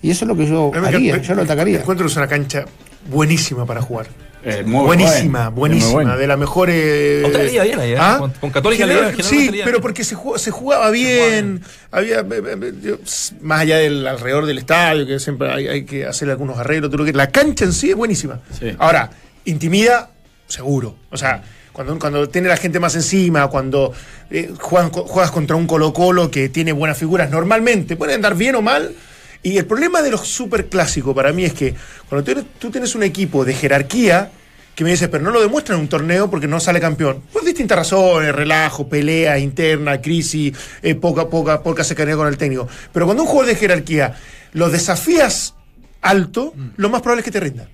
[0.00, 1.78] Y eso es lo que yo haría, yo lo atacaría.
[1.80, 2.64] Encuentro es una cancha
[3.08, 4.06] buenísima para jugar.
[4.44, 6.18] Eh, muy buenísima, buenísima, muy bueno.
[6.18, 7.24] de las mejores.
[7.24, 7.96] A usted le iba bien ahí, ¿eh?
[7.96, 8.16] ¿Ah?
[8.18, 9.80] Con- con Católica General- Sí, pero bien.
[9.80, 11.60] porque se jugaba, se jugaba bien,
[11.92, 12.96] había eh, eh, yo,
[13.42, 16.98] más allá del alrededor del estadio, que siempre hay, hay que hacer algunos arreglos, todo
[16.98, 18.40] lo que la cancha en sí es buenísima.
[18.58, 18.74] Sí.
[18.80, 19.10] Ahora,
[19.44, 20.10] intimida,
[20.48, 20.96] seguro.
[21.10, 23.92] O sea, cuando, cuando tiene la gente más encima, cuando
[24.30, 28.62] eh, juegas contra un Colo Colo que tiene buenas figuras, normalmente pueden andar bien o
[28.62, 28.94] mal.
[29.42, 31.74] Y el problema de los superclásicos para mí es que
[32.08, 34.30] cuando tú, tienes un equipo de jerarquía,
[34.74, 37.22] que me dices, pero no lo demuestran en un torneo porque no sale campeón.
[37.32, 42.68] Por distintas razones, relajo, pelea interna, crisis, eh, poca, poca, poca cercanía con el técnico.
[42.92, 44.14] Pero cuando un jugador de jerarquía
[44.52, 45.54] lo desafías
[46.00, 47.68] alto, lo más probable es que te rinda.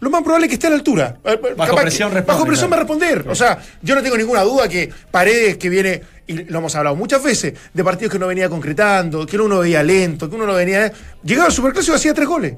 [0.00, 1.16] Lo más probable es que esté a la altura.
[1.22, 2.98] Capaz que- presión responde, Bajo presión va a claro.
[2.98, 3.28] responder.
[3.28, 6.94] O sea, yo no tengo ninguna duda que Paredes, que viene, y lo hemos hablado
[6.94, 10.54] muchas veces, de partidos que no venía concretando, que uno veía lento, que uno no
[10.54, 10.92] venía.
[11.24, 12.54] Llegaba al Superclásico y hacía tres goles.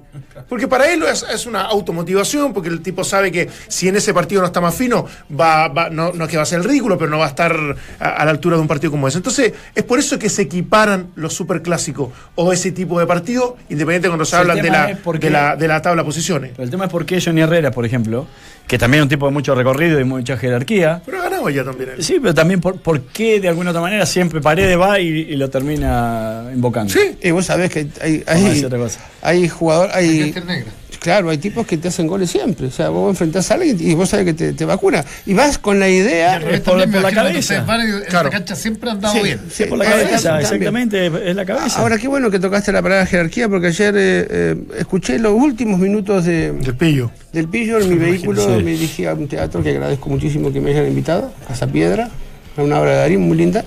[0.49, 4.13] Porque para él es, es una automotivación, porque el tipo sabe que si en ese
[4.13, 5.07] partido no está más fino,
[5.39, 7.29] va, va- no, no es que va a ser el ridículo, pero no va a
[7.29, 7.57] estar
[8.01, 9.19] a, a la altura de un partido como ese.
[9.19, 14.09] Entonces, es por eso que se equiparan los superclásicos o ese tipo de partido, independiente
[14.09, 16.51] cuando se hablan de la, es porque- de, la, de la tabla de posiciones.
[16.53, 18.27] Pero el tema es por qué Johnny Herrera, por ejemplo,
[18.71, 21.03] que también es un tipo de mucho recorrido y mucha jerarquía.
[21.05, 22.05] Pero ganaba ya también él.
[22.05, 25.35] Sí, pero también por, por qué de alguna otra manera siempre Paredes va y, y
[25.35, 26.95] lo termina invocando.
[26.95, 27.19] Sí.
[27.21, 29.01] Y vos sabés que hay, Vamos a hay, decir otra cosa.
[29.23, 30.71] hay jugadores, hay, Gente negra.
[31.01, 32.67] Claro, hay tipos que te hacen goles siempre.
[32.67, 35.05] O sea, vos enfrentás a alguien y vos sabés que te, te vacuna.
[35.27, 36.39] Y vas con la idea.
[36.39, 37.57] Revés es por por la cabeza.
[37.57, 37.65] en
[38.09, 38.25] Claro.
[38.25, 39.41] la cancha siempre han dado Sí, bien.
[39.51, 41.81] sí, por la eh, cabeza, exactamente, es la cabeza.
[41.81, 45.81] Ahora, qué bueno que tocaste la palabra jerarquía, porque ayer eh, eh, escuché los últimos
[45.81, 47.11] minutos de, Del pillo.
[47.33, 48.43] del pillo en mi vehículo.
[48.43, 48.63] sí.
[48.63, 52.11] Me dirigí a un teatro que agradezco muchísimo que me hayan invitado, Casa Piedra,
[52.57, 53.65] a una obra de Darín muy linda.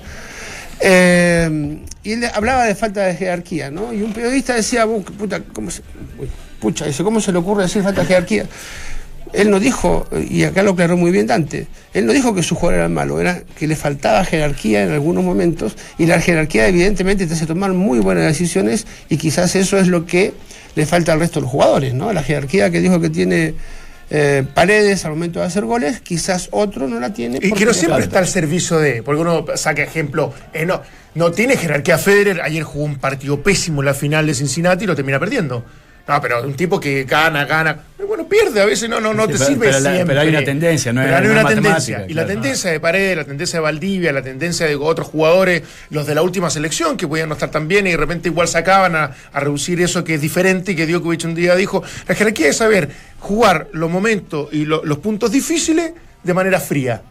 [0.79, 3.93] Eh, y él hablaba de falta de jerarquía, ¿no?
[3.93, 5.81] Y un periodista decía, "Vos, puta, ¿cómo se,
[6.19, 6.27] uy,
[6.63, 8.45] pucha, dice, ¿cómo se le ocurre decir falta de jerarquía?
[9.33, 12.55] Él no dijo, y acá lo aclaró muy bien Dante, él no dijo que su
[12.55, 17.27] jugador era malo, era que le faltaba jerarquía en algunos momentos y la jerarquía evidentemente
[17.27, 20.33] te hace tomar muy buenas decisiones y quizás eso es lo que
[20.75, 22.13] le falta al resto de los jugadores, ¿no?
[22.13, 23.55] La jerarquía que dijo que tiene
[24.09, 27.39] eh, Paredes al momento de hacer goles, quizás otro no la tiene.
[27.41, 28.05] Y que no siempre falta.
[28.05, 29.01] está al servicio de.
[29.03, 30.33] Porque uno saca ejemplo.
[30.53, 30.81] eh, no,
[31.15, 32.41] no tiene jerarquía Federer.
[32.41, 35.65] Ayer jugó un partido pésimo en la final de Cincinnati y lo termina perdiendo.
[36.05, 37.71] No, pero un tipo que gana, gana.
[37.97, 40.05] eh, Bueno, pierde, a veces no, no, no Sí, te pero- sirve pero la- siempre.
[40.07, 42.05] pero hay una tendencia, no Pero hay no una tendencia.
[42.09, 46.05] Y la tendencia de Paredes, la tendencia de Valdivia, la tendencia de otros jugadores, los
[46.05, 48.97] de la última selección, que podían no estar tan bien y de repente igual sacaban
[48.97, 51.81] a, a reducir eso que es diferente y que Djokovic un día dijo.
[52.07, 52.89] La jerarquía es saber
[53.19, 57.01] jugar los momentos y lo- los puntos difíciles de manera fría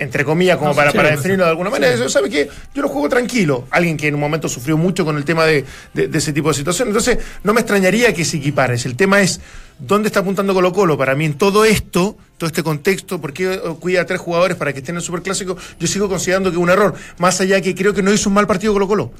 [0.00, 1.16] entre comillas, como No, para, sí, para sí.
[1.16, 1.94] definirlo de alguna manera.
[1.94, 2.00] Sí.
[2.00, 2.48] Eso, ¿Sabe qué?
[2.74, 3.66] Yo lo juego tranquilo.
[3.70, 6.48] Alguien que en un momento sufrió mucho con el tema de, de- de ese tipo
[6.48, 6.88] de situaciones.
[6.96, 8.84] Entonces, no me extrañaría que se equipares.
[8.86, 9.40] El tema es,
[9.78, 10.98] ¿dónde está apuntando Colo Colo?
[10.98, 14.72] Para mí, en todo esto, todo este contexto, ¿por qué cuida a tres jugadores para
[14.72, 15.56] que estén en el Superclásico?
[15.78, 16.94] Yo sigo considerando que es un error.
[17.18, 19.12] Más allá que creo que no hizo un mal partido Colo Colo.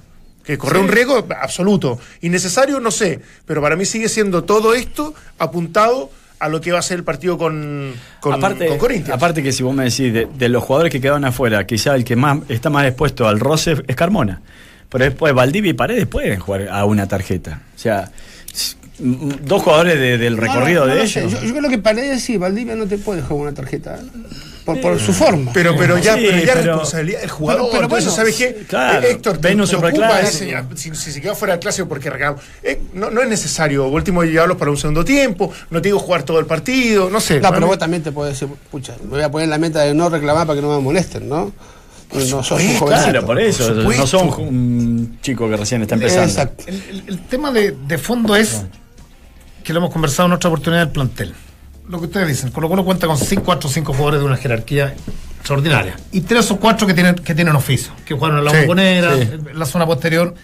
[0.43, 1.99] Que corrió un riesgo absoluto.
[2.23, 3.21] Innecesario, no sé.
[3.45, 7.05] Pero para mí sigue siendo todo esto apuntado a lo que va a ser el
[7.05, 9.15] partido con, con, aparte, con Corinthians.
[9.15, 12.03] aparte que si vos me decís de, de los jugadores que quedaron afuera, quizá el
[12.05, 14.41] que más está más expuesto al roce es Carmona.
[14.89, 17.61] Pero después Valdivia y Paredes pueden jugar a una tarjeta.
[17.77, 18.11] O sea,
[18.99, 21.43] dos jugadores de- del recorrido no, no de lo ellos.
[21.43, 24.01] yo creo que Paredes sí, Valdivia no te puede jugar una tarjeta.
[24.65, 25.53] Por, por su forma.
[25.53, 27.63] Pero, pero ya, Sí, pero ya pero- responsabilidad del jugador.
[27.71, 28.65] pero- pero bueno, ¿sabes qué?
[28.69, 30.45] claro, Eh, Héctor, te preocupa superclásico.
[30.75, 32.11] ese- si, si se quedó fuera del clásico porque.
[32.63, 33.87] Eh, no, no es necesario.
[33.89, 35.53] Último, llevarlos para un segundo tiempo.
[35.71, 37.09] No te digo jugar todo el partido.
[37.11, 37.41] No sé.
[37.41, 39.95] No, pero vos también te puedes decir, pucha, me voy a poner la meta de
[39.95, 41.53] no reclamar para que no me molesten, ¿no?
[42.13, 42.87] No jovencito.
[42.87, 43.73] Claro, por eso.
[43.85, 46.25] Por no son un chico que recién está empezando.
[46.27, 46.65] Exacto.
[46.67, 48.63] El, el- el tema de, de fondo es
[49.63, 51.35] que lo hemos conversado en otra oportunidad del plantel.
[51.91, 54.37] Lo que ustedes dicen, Colo Colo cuenta con 5, 4 o 5 jugadores de una
[54.37, 54.95] jerarquía
[55.39, 55.97] extraordinaria.
[56.13, 59.17] Y tres o cuatro que tienen, que tienen oficio, que jugaron en la Sí, bombonera,
[59.17, 59.23] sí.
[59.23, 60.35] en la zona posterior.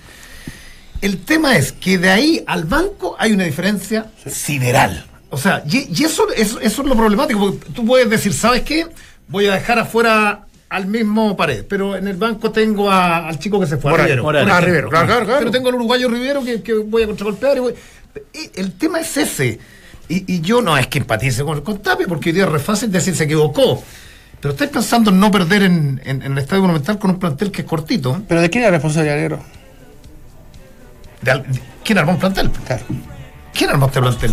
[1.00, 5.06] El tema es que de ahí al banco hay una diferencia sideral.
[5.30, 8.62] O sea, y, y eso, eso, eso es lo problemático, porque tú puedes decir, ¿sabes
[8.62, 8.86] qué?
[9.28, 13.60] Voy a dejar afuera al mismo pared, pero en el banco tengo a- al chico
[13.60, 14.22] que se fue, a Rivero.
[14.24, 14.48] Morales.
[14.48, 14.60] por Ah.
[14.64, 15.38] Rivero, claro, claro, claro.
[15.40, 17.56] Pero tengo al uruguayo Rivero que, que voy a contragolpear.
[17.58, 17.74] Y voy-
[18.54, 19.58] el tema es ese.
[20.08, 22.58] Y, y yo no es que empatice con, con Tapia, porque hoy día es re
[22.60, 23.82] fácil decir se equivocó.
[24.40, 27.50] Pero estáis pensando en no perder en, en- en el Estadio Monumental con un plantel
[27.50, 28.22] que es cortito.
[28.28, 29.40] Pero ¿de quién es la responsabilidad, negro?
[31.84, 32.50] ¿Quién armó un plantel?
[32.66, 32.84] Claro.
[33.52, 34.32] ¿Quién armó este plantel?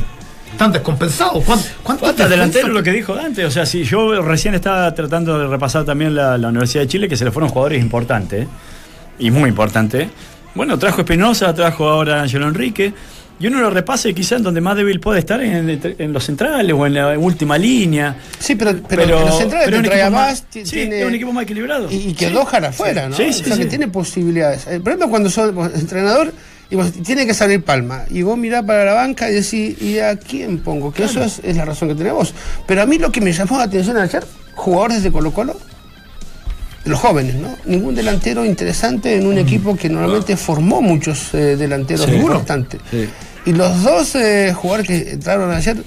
[0.52, 1.44] ¿Están descompensados?
[1.44, 3.46] ¿Cuán- ¿Cuántos Falta delantero lo que dijo antes.
[3.46, 7.08] O sea, si yo recién estaba tratando de repasar también la, la Universidad de Chile,
[7.10, 8.48] que se le fueron jugadores importantes,
[9.18, 10.10] y muy importantes.
[10.54, 12.94] Bueno, trajo Espinosa, trajo ahora Angelo Enrique.
[13.40, 16.74] Y uno lo repasa y quizás donde más débil puede estar en, en los centrales
[16.78, 18.16] o en la última línea.
[18.40, 21.34] Sí, pero, pero, en los centrales pero te un más, sí, tiene- es un equipo
[21.34, 21.92] más equilibrado.
[21.92, 22.48] Y, y quedó Sí.
[22.52, 23.16] Jara afuera, ¿no?
[23.18, 24.68] Sí, sí, o sea, que tiene posibilidades.
[24.68, 26.32] El problema es cuando sos entrenador
[26.70, 28.04] y vos, tiene que salir Palma.
[28.10, 30.94] Y vos mirás para la banca y decís, ¿y a quién pongo?
[30.94, 32.34] Que eso es, es la razón que tenés vos.
[32.66, 34.24] Pero a mí lo que me llamó la atención ayer,
[34.56, 35.58] jugadores de Colo Colo,
[36.86, 37.56] los jóvenes, ¿no?
[37.66, 42.14] Ningún delantero interesante en un equipo que normalmente formó muchos eh, delanteros Sí.
[42.16, 42.82] importantes.
[42.92, 43.08] Sí.
[43.46, 45.78] Y los dos eh, jugadores que entraron ayer,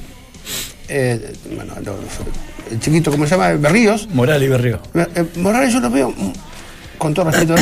[0.88, 3.52] eh, bueno, los- el chiquito, ¿cómo se llama?
[3.52, 4.80] Berríos, Morales y Berrío.
[4.94, 6.32] eh, Morales yo lo veo, mm,
[6.98, 7.54] con todo respeto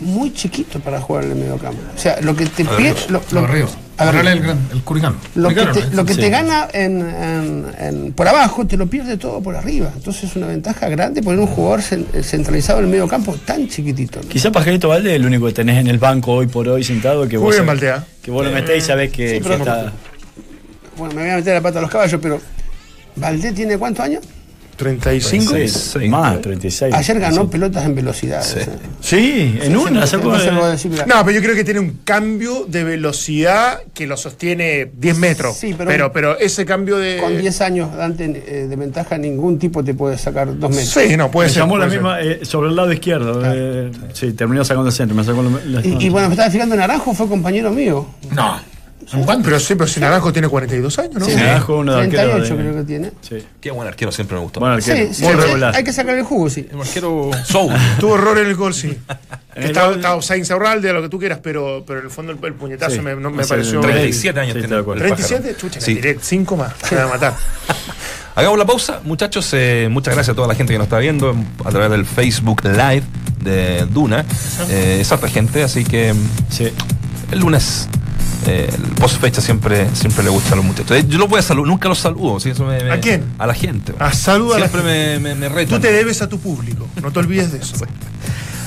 [0.00, 1.80] muy chiquito para jugar en el medio campo.
[1.94, 2.94] O sea, lo que te pide...
[3.08, 3.50] Lo, lo- Los
[3.98, 4.00] Ríos.
[4.00, 5.16] a ver, Morales el, gran- el curicano.
[5.34, 5.92] lo que te, ¿no?
[5.92, 6.20] lo que Sí.
[6.20, 9.90] te gana en, en- en- por abajo, te lo pierde todo por arriba.
[9.94, 13.68] Entonces es una ventaja grande poner un jugador cen- centralizado en el medio campo tan
[13.68, 14.20] chiquitito.
[14.22, 14.28] ¿no?
[14.28, 17.28] Quizá Pajarito Valde es el único que tenés en el banco hoy por hoy sentado
[17.28, 18.04] que Muy vos, bien, Valdea.
[18.22, 19.92] que vos lo metés y sabés que, Sí, que pero- está.
[20.96, 22.40] Bueno, me voy a meter la pata a los caballos, pero
[23.16, 24.22] ¿Valdés tiene cuántos años?
[24.76, 25.54] 35.
[25.56, 26.08] Sí, Sí.
[26.08, 26.94] Más, 36.
[26.94, 27.48] Ayer ganó Sí.
[27.52, 28.42] pelotas en velocidad.
[28.42, 28.58] Sí.
[28.60, 28.74] o sea.
[29.00, 30.32] Sí, en una sacó.
[30.32, 31.06] No se eh, mira.
[31.06, 35.56] No, pero yo creo que tiene un cambio de velocidad que lo sostiene 10 metros.
[35.56, 37.18] Sí, pero- pero, pero, ese cambio de.
[37.18, 40.88] Con 10 años Dante, eh, de ventaja, ningún tipo te puede sacar dos metros.
[40.88, 41.62] Sí, no, puede me ser.
[41.62, 42.02] llamó la puede ser.
[42.02, 43.40] misma eh, sobre el lado izquierdo.
[43.44, 45.16] eh, sí, terminó sacando el centro.
[45.16, 48.06] Me sacó la- la- Y, y bueno, me estaba fijando, Naranjo fue compañero mío.
[48.32, 48.73] No.
[49.42, 51.24] Pero sí, pero si Naranjo tiene 42 años, ¿no?
[51.26, 53.12] Sí, Naranjo, uno de arquero 38 de- creo que tiene.
[53.20, 53.36] Sí.
[53.60, 54.60] Qué buen arquero, siempre me gustó.
[54.60, 55.14] Bueno, Sí, arquero.
[55.14, 55.74] sí, muy sí, regular.
[55.76, 56.68] hay que sacar el jugo, sí.
[56.72, 57.72] El arquero Soul.
[58.00, 58.98] Tuvo error en el gol, sí.
[59.54, 62.54] Que Estaba Sainz Aurralde, lo que tú quieras, pero, pero en el fondo el, el
[62.54, 63.80] puñetazo Sí, me, no, me pareció.
[63.80, 65.04] 37 años Sí, tiene estoy de acuerdo.
[65.04, 65.58] el 37, pájaro.
[65.60, 65.94] chucha, Sí.
[65.94, 66.72] tiré 5 más.
[66.90, 67.34] Me va a matar.
[68.34, 69.48] Hagamos la pausa, muchachos.
[69.52, 72.62] eh, muchas gracias a toda la gente que nos está viendo a través del Facebook
[72.64, 73.04] Live
[73.44, 74.24] de Duna.
[74.68, 76.12] Eh, es harta gente, así que
[76.50, 76.72] Sí.
[77.30, 77.88] el lunes
[78.46, 80.96] eh, el post fecha siempre, siempre le gusta a los muchachos.
[80.96, 82.40] Eh, Yo los voy a saludar, nunca los saludo.
[82.40, 82.50] ¿sí?
[82.50, 83.24] Eso me- me- ¿A quién?
[83.38, 83.92] A la gente.
[83.98, 85.76] A saluda a la Siempre me, me, retan.
[85.76, 87.74] Tú te debes a tu público, no te olvides de eso.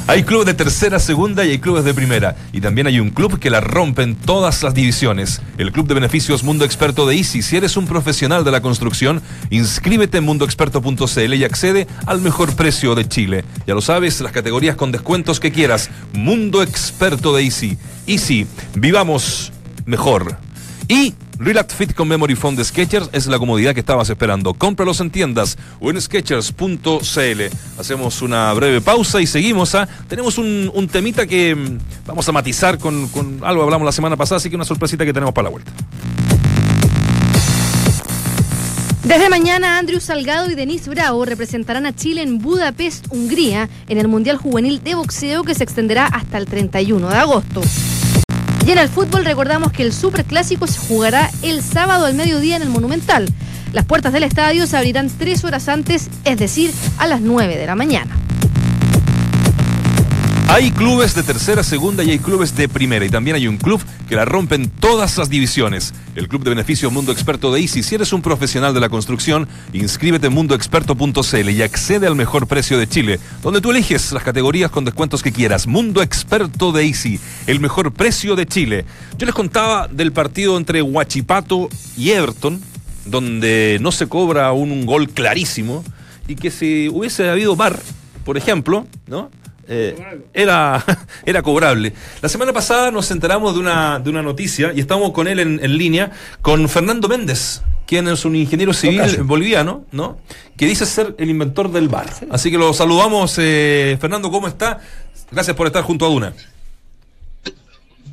[0.10, 2.38] Hay clubes de tercera, segunda y hay clubes de primera.
[2.54, 5.42] Y también hay un club que la rompe en todas las divisiones.
[5.58, 7.42] El Club de Beneficios Mundo Experto de Easy.
[7.42, 12.96] Si eres un profesional de la construcción, inscríbete en mundoexperto.cl y accede al mejor precio
[12.96, 13.44] de Chile.
[13.68, 15.90] Ya lo sabes, las categorías con descuentos que quieras.
[16.14, 17.78] Mundo Experto de Easy.
[18.08, 19.52] Easy, vivamos
[19.88, 20.38] mejor.
[20.88, 24.54] Y Relax Fit con Memory Foam de Skechers es la comodidad que estabas esperando.
[24.54, 27.42] Cómpralos en tiendas o en sketchers.cl.
[27.80, 29.76] Hacemos una breve pausa y seguimos.
[29.76, 29.88] ¿ah?
[30.08, 33.10] Tenemos un, temita que mm, vamos a matizar con,
[33.44, 35.72] algo hablamos la semana pasada, así que una sorpresita que tenemos para la vuelta.
[39.04, 44.08] Desde mañana, Andrew Salgado y Denise Bravo representarán a Chile en Budapest, Hungría, en el
[44.10, 47.62] Mundial Juvenil de Boxeo que se extenderá hasta el 31 de agosto.
[48.68, 52.64] Y en el fútbol recordamos que el Superclásico se jugará el sábado al mediodía en
[52.64, 53.26] el Monumental.
[53.72, 57.66] Las puertas del estadio se abrirán tres horas antes, es decir, a las 9 de
[57.66, 58.18] la mañana.
[60.50, 63.06] Hay clubes de tercera, segunda y hay clubes de primera.
[63.06, 65.94] Y también hay un club que la rompe en todas las divisiones.
[66.16, 67.84] El Club de Beneficio Mundo Experto de Easy.
[67.84, 72.80] Si eres un profesional de la construcción, inscríbete en mundoexperto.cl y accede al mejor precio
[72.80, 75.68] de Chile, donde tú eliges las categorías con descuentos que quieras.
[75.68, 78.86] Mundo Experto de Easy, el mejor precio de Chile.
[79.18, 82.62] Yo les contaba del partido entre Huachipato y Everton,
[83.06, 85.84] donde no se cobra un, un gol clarísimo
[86.26, 87.80] y que si hubiese habido VAR,
[88.24, 89.30] por ejemplo, ¿no?
[89.70, 89.96] Eh,
[90.34, 90.84] era,
[91.26, 91.94] era cobrable.
[92.22, 95.60] La semana pasada nos enteramos de una, de una noticia y estamos con él en,
[95.64, 99.26] en línea, con Fernando Méndez, quien es un ingeniero civil Tocayo.
[99.26, 100.18] boliviano, ¿no?
[100.56, 102.08] Que dice ser el inventor del bar.
[102.32, 103.36] Así que lo saludamos.
[103.40, 104.80] eh, Fernando, ¿cómo está?
[105.32, 106.34] Gracias por estar junto a Duna.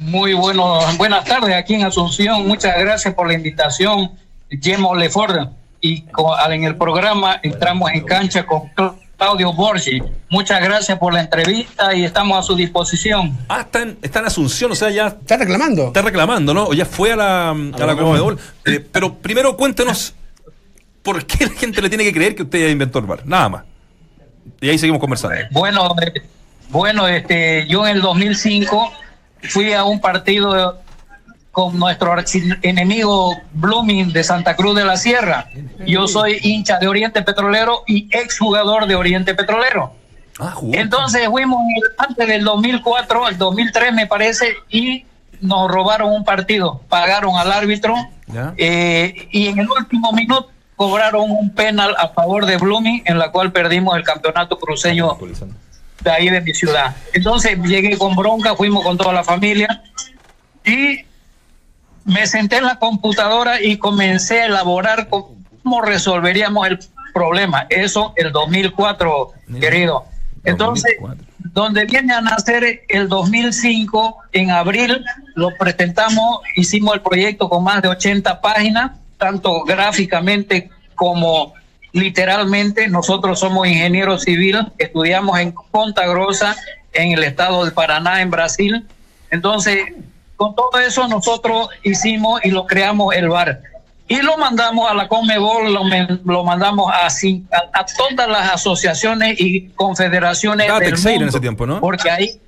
[0.01, 2.47] Muy bueno, buenas tardes aquí en Asunción.
[2.47, 4.11] Muchas gracias por la invitación,
[4.51, 5.51] Gemo Lefort.
[5.81, 6.05] Y
[6.51, 8.71] en el programa entramos en cancha con
[9.25, 10.03] Claudio Borgi.
[10.29, 13.35] Muchas gracias por la entrevista y estamos a su disposición.
[13.49, 15.87] Ah, está en, está en Asunción, o sea, ya Está reclamando.
[15.87, 16.65] está reclamando, ¿no?
[16.65, 18.37] O ya fue a la, a la.
[18.67, 20.13] Eh, pero primero cuéntenos
[21.03, 23.23] por qué la gente le tiene que creer que usted inventó el bar.
[23.25, 23.65] Nada más.
[24.61, 25.37] Y ahí seguimos conversando.
[25.53, 26.21] Bueno, eh,
[26.69, 28.93] bueno, este, yo en el 2005
[29.49, 30.81] fui a un partido
[31.55, 32.13] con nuestro
[32.63, 35.49] enemigo Blooming de Santa Cruz de la Sierra.
[35.87, 39.93] Yo soy hincha de Oriente Petrolero y exjugador de Oriente Petrolero.
[40.41, 40.57] Ah.
[40.73, 41.61] Entonces fuimos
[41.97, 45.07] antes del 2004, el 2003 me parece, y
[45.41, 47.95] nos robaron un partido, pagaron al árbitro
[48.57, 53.31] eh, y en el último minuto cobraron un penal a favor de Blooming, en la
[53.31, 55.17] cual perdimos el campeonato cruceño
[56.03, 56.97] de ahí de mi ciudad.
[57.13, 59.85] Entonces llegué con bronca, fuimos con toda la familia
[60.65, 61.05] y
[62.05, 66.79] me senté en la computadora y comencé a elaborar cómo resolveríamos el
[67.13, 67.67] problema.
[67.71, 70.05] Eso el 2004, querido.
[70.45, 71.35] Entonces, 2004.
[71.55, 77.81] donde viene a nacer el 2005, en abril lo presentamos, hicimos el proyecto con más
[77.81, 81.55] de 80 páginas, tanto gráficamente como
[81.93, 82.89] literalmente.
[82.89, 86.55] Nosotros somos ingenieros civiles, estudiamos en Ponta Grossa,
[86.93, 88.87] en el estado de Paraná, en Brasil.
[89.31, 89.95] Entonces,
[90.37, 93.61] con todo eso nosotros hicimos y lo creamos el bar.
[94.07, 95.83] Y lo mandamos a la Conmebol, lo,
[96.25, 101.31] lo mandamos a, a, a todas las asociaciones y confederaciones Estaba del Teixeira en mundo,
[101.31, 101.81] ese tiempo, ¿no?
[101.81, 102.39] Porque ahí...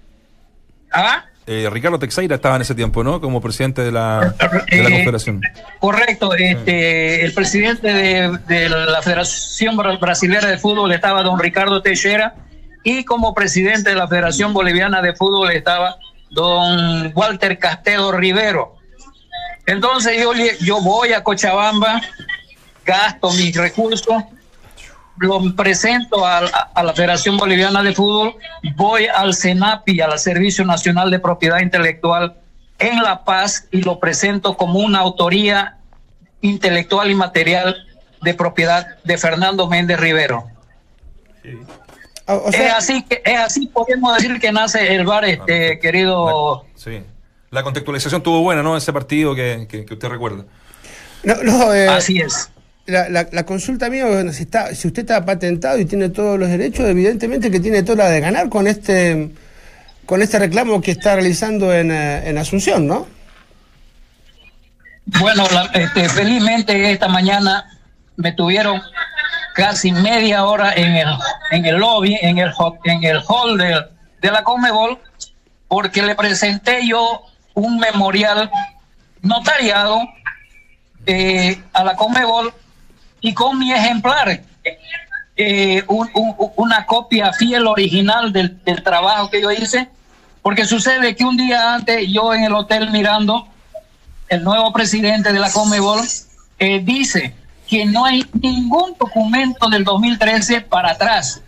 [0.92, 1.24] ¿Ah?
[1.46, 3.20] Eh, Ricardo Teixeira estaba en ese tiempo, ¿no?
[3.20, 4.34] Como presidente de la,
[4.70, 5.40] de la Eh, Confederación.
[5.78, 11.80] Correcto, este, el presidente de, de la Federación Bra- Brasilera de Fútbol estaba don Ricardo
[11.82, 12.34] Teixeira
[12.82, 15.96] y como presidente de la Federación Boliviana de Fútbol estaba
[16.36, 18.76] don Walter Castelo Rivero.
[19.64, 22.00] Entonces yo, yo voy a Cochabamba,
[22.84, 24.22] gasto mis recursos,
[25.18, 26.40] lo presento a,
[26.74, 28.36] a- la Federación Boliviana de Fútbol,
[28.76, 32.36] voy al CENAPI, al Servicio Nacional de Propiedad Intelectual
[32.78, 35.78] en La Paz y lo presento como una autoría
[36.42, 37.76] intelectual y material
[38.20, 40.44] de propiedad de Fernando Méndez Rivero.
[42.28, 46.64] O, es así que es así podemos decir que nace el bar, este querido.
[46.74, 47.00] Sí.
[47.50, 48.76] La contextualización tuvo buena, ¿no?
[48.76, 50.44] Ese partido que, que- que usted recuerda.
[51.22, 52.50] no, no, eh, Así es.
[52.86, 56.38] La, la- la consulta mía, bueno, si, está, si usted está patentado y tiene todos
[56.38, 59.30] los derechos, evidentemente que tiene toda la de ganar con este
[60.04, 63.06] con este reclamo que está realizando en, eh, en Asunción, ¿no?
[65.20, 67.64] Bueno, la- este, felizmente esta mañana
[68.16, 68.80] me tuvieron
[69.56, 71.08] casi media hora en el,
[71.50, 72.52] en el lobby, en el,
[72.84, 73.84] en el hall de,
[74.20, 74.98] de la Comebol,
[75.66, 77.22] porque le presenté yo
[77.54, 78.50] un memorial
[79.22, 80.00] notariado
[81.06, 82.52] eh, a la Comebol
[83.22, 84.42] y con mi ejemplar,
[85.36, 89.88] eh, un- un- una copia fiel original del, del trabajo que yo hice,
[90.42, 93.48] porque sucede que un día antes yo en el hotel mirando,
[94.28, 96.00] el nuevo presidente de la Comebol
[96.58, 97.34] eh, dice
[97.68, 101.42] que no hay ningún documento del 2013 para atrás,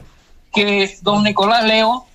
[0.53, 2.07] que don Nicolás Leo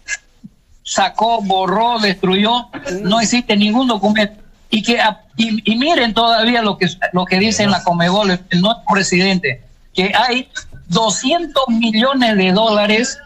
[0.83, 2.67] sacó, borró, destruyó,
[3.03, 4.41] no existe ningún documento.
[4.69, 4.99] Y que
[5.37, 8.81] y, y miren todavía lo que lo que dice en la Comebol el, el nuevo
[8.91, 10.49] presidente, que hay
[10.87, 13.17] 200 millones de dólares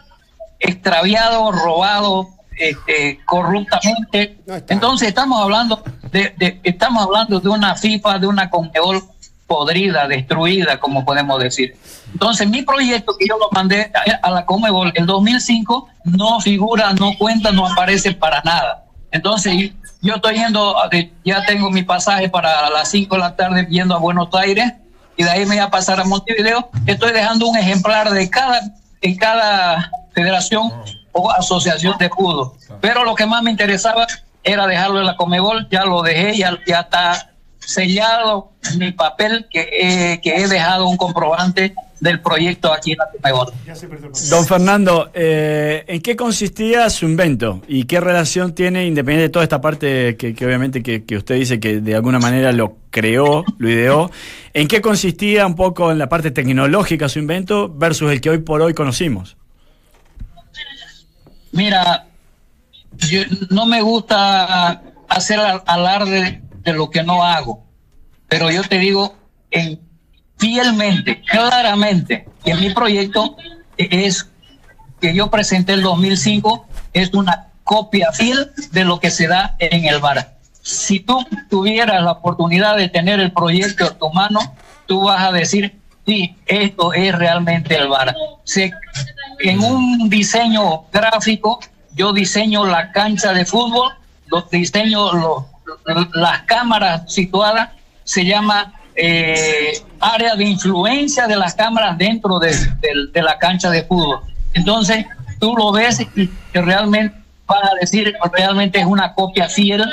[0.60, 2.26] extraviados, robados,
[2.56, 4.38] este, corruptamente.
[4.68, 9.02] Entonces estamos hablando de, de- estamos hablando de una FIFA, de una Comebol
[9.48, 11.74] podrida, destruida, como podemos decir.
[12.12, 13.90] Entonces, mi proyecto que yo lo mandé
[14.22, 18.84] a, la Comebol en 2005 no figura, no cuenta, no aparece para nada.
[19.10, 19.72] Entonces,
[20.02, 20.76] yo estoy yendo,
[21.24, 24.74] ya tengo mi pasaje para las 5 de la tarde yendo a Buenos Aires
[25.16, 26.68] y de ahí me voy a pasar a Montevideo.
[26.86, 28.60] Estoy dejando un ejemplar de cada,
[29.00, 30.70] en cada federación
[31.12, 32.52] o asociación de fútbol.
[32.82, 34.06] Pero lo que más me interesaba
[34.44, 37.27] era dejarlo en la Comebol, ya lo dejé, ya, ya está
[37.68, 43.08] sellado mi papel que he, que he dejado un comprobante del proyecto aquí en la.
[44.30, 49.42] Don Fernando, eh, ¿en qué consistía su invento y qué relación tiene, independiente de toda
[49.42, 53.44] esta parte que, que obviamente que, que usted dice que de alguna manera lo creó,
[53.58, 54.10] lo ideó,
[54.54, 58.38] ¿en qué consistía un poco en la parte tecnológica su invento versus el que hoy
[58.38, 59.36] por hoy conocimos?
[61.52, 62.06] Mira,
[62.96, 66.42] yo- no me gusta hacer al- alarde
[66.72, 67.64] de lo que no hago,
[68.28, 69.14] pero yo te digo
[69.50, 69.80] en,
[70.38, 73.36] fielmente, claramente, que mi proyecto
[73.76, 74.28] es
[75.00, 79.84] que yo presenté el 2005 es una copia fiel de lo que se da en
[79.84, 80.36] el bar.
[80.62, 84.40] Si tú tuvieras la oportunidad de tener el proyecto en tu mano,
[84.86, 88.14] tú vas a decir, sí, esto es realmente el bar.
[88.44, 88.70] Se,
[89.40, 91.60] en un diseño gráfico,
[91.94, 93.92] yo diseño la cancha de fútbol,
[94.26, 95.44] los diseño los-
[96.14, 97.70] las cámaras situadas,
[98.04, 103.70] se llama eh, área de influencia de las cámaras dentro de, de- de la cancha
[103.70, 104.20] de fútbol.
[104.54, 105.06] Entonces,
[105.38, 107.16] tú lo ves y que realmente
[107.46, 109.84] vas a decir, realmente es una copia fiel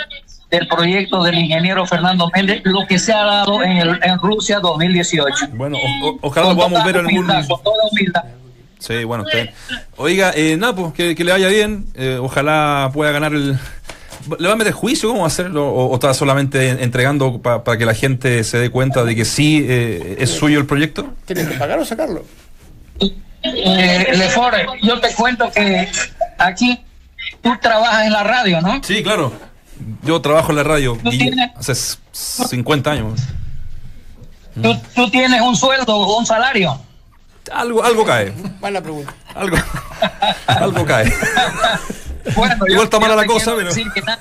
[0.50, 4.60] del proyecto del ingeniero Fernando Méndez, lo que se ha dado en, el- en Rusia
[4.60, 5.48] 2018.
[5.54, 7.26] Bueno, o- o- ojalá lo podamos ver en algún.
[7.28, 8.24] con toda humildad.
[8.80, 9.50] Sí, bueno, bien.
[9.98, 11.86] Oiga, eh, nada, pues, que, que le vaya bien.
[11.96, 13.58] eh, ojalá pueda ganar el.
[14.40, 15.10] ¿Le va a meter juicio?
[15.10, 15.68] ¿Cómo va a hacerlo?
[15.68, 19.26] ¿O, o está solamente entregando pa- para que la gente se dé cuenta de que
[19.26, 21.14] sí eh, es suyo el proyecto?
[21.26, 22.24] ¿Tienes que pagar o sacarlo?
[23.44, 25.88] Eh, Lefort, yo te cuento que
[26.40, 26.80] aquí
[27.42, 28.82] tú trabajas en la radio, ¿no?
[28.84, 29.32] Sí, claro.
[30.04, 31.52] Yo trabajo en la radio ¿Tú y tienes?
[31.56, 33.20] hace s- 50 años.
[34.62, 36.80] Tú, tú tienes un sueldo o un salario.
[37.52, 38.32] Algo, algo cae.
[38.60, 39.14] Buena pregunta.
[39.36, 39.58] Algo,
[40.48, 41.14] algo cae.
[42.36, 44.20] Bueno, Igual está mala la cosa, pero- decir que na-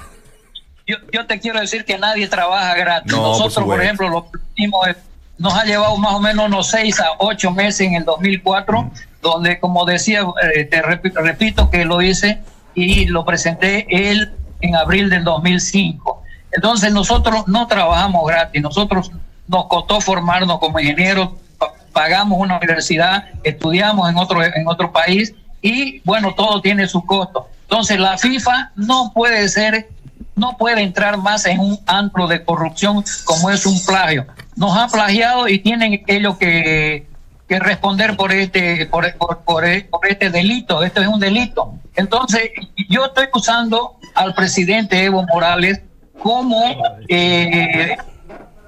[0.87, 3.11] yo, yo te quiero decir que nadie trabaja gratis.
[3.13, 4.97] No, Nosotros, por, ejemplo, lo hicimos, eh,
[5.39, 8.91] nos ha llevado más o menos unos seis a ocho meses en el 2004,
[9.23, 10.23] donde, como decía,
[10.55, 12.41] eh, te repi- repito que lo hice
[12.75, 16.23] y lo presenté él en abril del 2005.
[16.53, 18.61] Entonces, nosotros no trabajamos gratis.
[18.63, 19.11] Nosotros
[19.49, 25.35] nos costó formarnos como ingenieros, pa- pagamos una universidad, estudiamos en otro, en otro país
[25.63, 27.49] y bueno, todo tiene su costo.
[27.75, 29.89] Entonces la FIFA no puede ser,
[30.37, 34.29] no puede entrar más en un antro de corrupción como es un plagio.
[34.55, 37.09] Nos ha plagiado y tienen ellos que,
[37.49, 40.85] que responder por este, por, por- por e- este delito.
[40.85, 41.75] Esto es un delito.
[41.97, 42.43] Entonces
[42.89, 45.81] yo estoy usando al presidente Evo Morales
[46.23, 46.63] como
[47.09, 47.97] eh,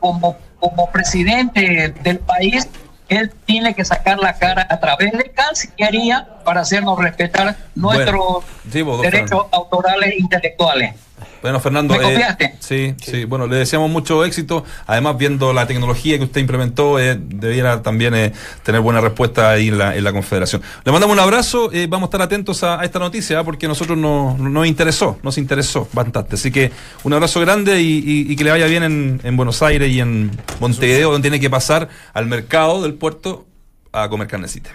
[0.01, 2.69] como, como presidente del país,
[3.09, 8.83] él tiene que sacar la cara a través de Cancillería para hacernos respetar nuestros Sí,
[8.83, 9.49] derechos Fernando.
[9.53, 10.95] autorales e intelectuales.
[11.43, 11.95] Bueno, Fernando.
[11.97, 13.25] ¿Me eh, sí, sí.
[13.25, 14.65] Bueno, le deseamos mucho éxito.
[14.87, 18.33] Además, viendo la tecnología que usted implementó, eh, debiera también eh,
[18.65, 20.63] tener buena respuesta ahí en la, en la Confederación.
[20.85, 21.71] Le mandamos un abrazo.
[21.73, 23.45] eh, vamos a estar atentos a, a esta noticia, ¿ah?
[23.45, 26.35] porque a nosotros nos, nos interesó, nos interesó bastante.
[26.35, 26.73] Así que
[27.05, 30.01] un abrazo grande y, y- y que le vaya bien en, en Buenos Aires y
[30.01, 33.47] en Montevideo, donde tiene que pasar al mercado del puerto
[33.93, 34.71] a comer carnecita.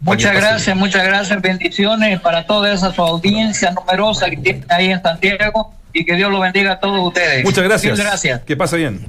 [0.00, 5.02] Muchas gracias, muchas gracias, bendiciones para toda esa su audiencia numerosa que tiene ahí en
[5.02, 7.44] Santiago y que Dios lo bendiga a todos ustedes.
[7.44, 7.92] Muchas gracias.
[7.98, 8.40] Mil gracias.
[8.42, 9.06] Que pase bien.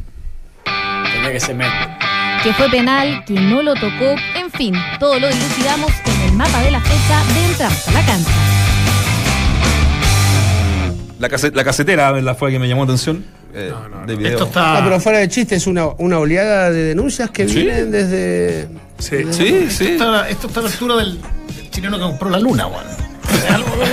[1.14, 1.40] Tenía que
[2.54, 6.72] fue penal, que no lo tocó, en fin, todo lo dilucidamos en el mapa de
[6.72, 8.32] la fecha de entramos a la cancha.
[11.20, 12.36] La, case- la casetera ¿verdad?
[12.36, 13.24] fue la que me llamó la atención.
[13.54, 14.08] Eh, No, no, no.
[14.08, 14.32] de video.
[14.32, 14.84] Esto Ah, está.
[14.84, 17.56] pero fuera de chiste, es una, una oleada de denuncias que Sí.
[17.64, 18.68] vienen desde.
[19.00, 19.18] Sí.
[19.32, 19.88] Sí, Esto sí.
[19.92, 21.20] está, esto está a la altura del,
[21.72, 22.66] chileno que compró la luna,
[23.32, 23.92] weón.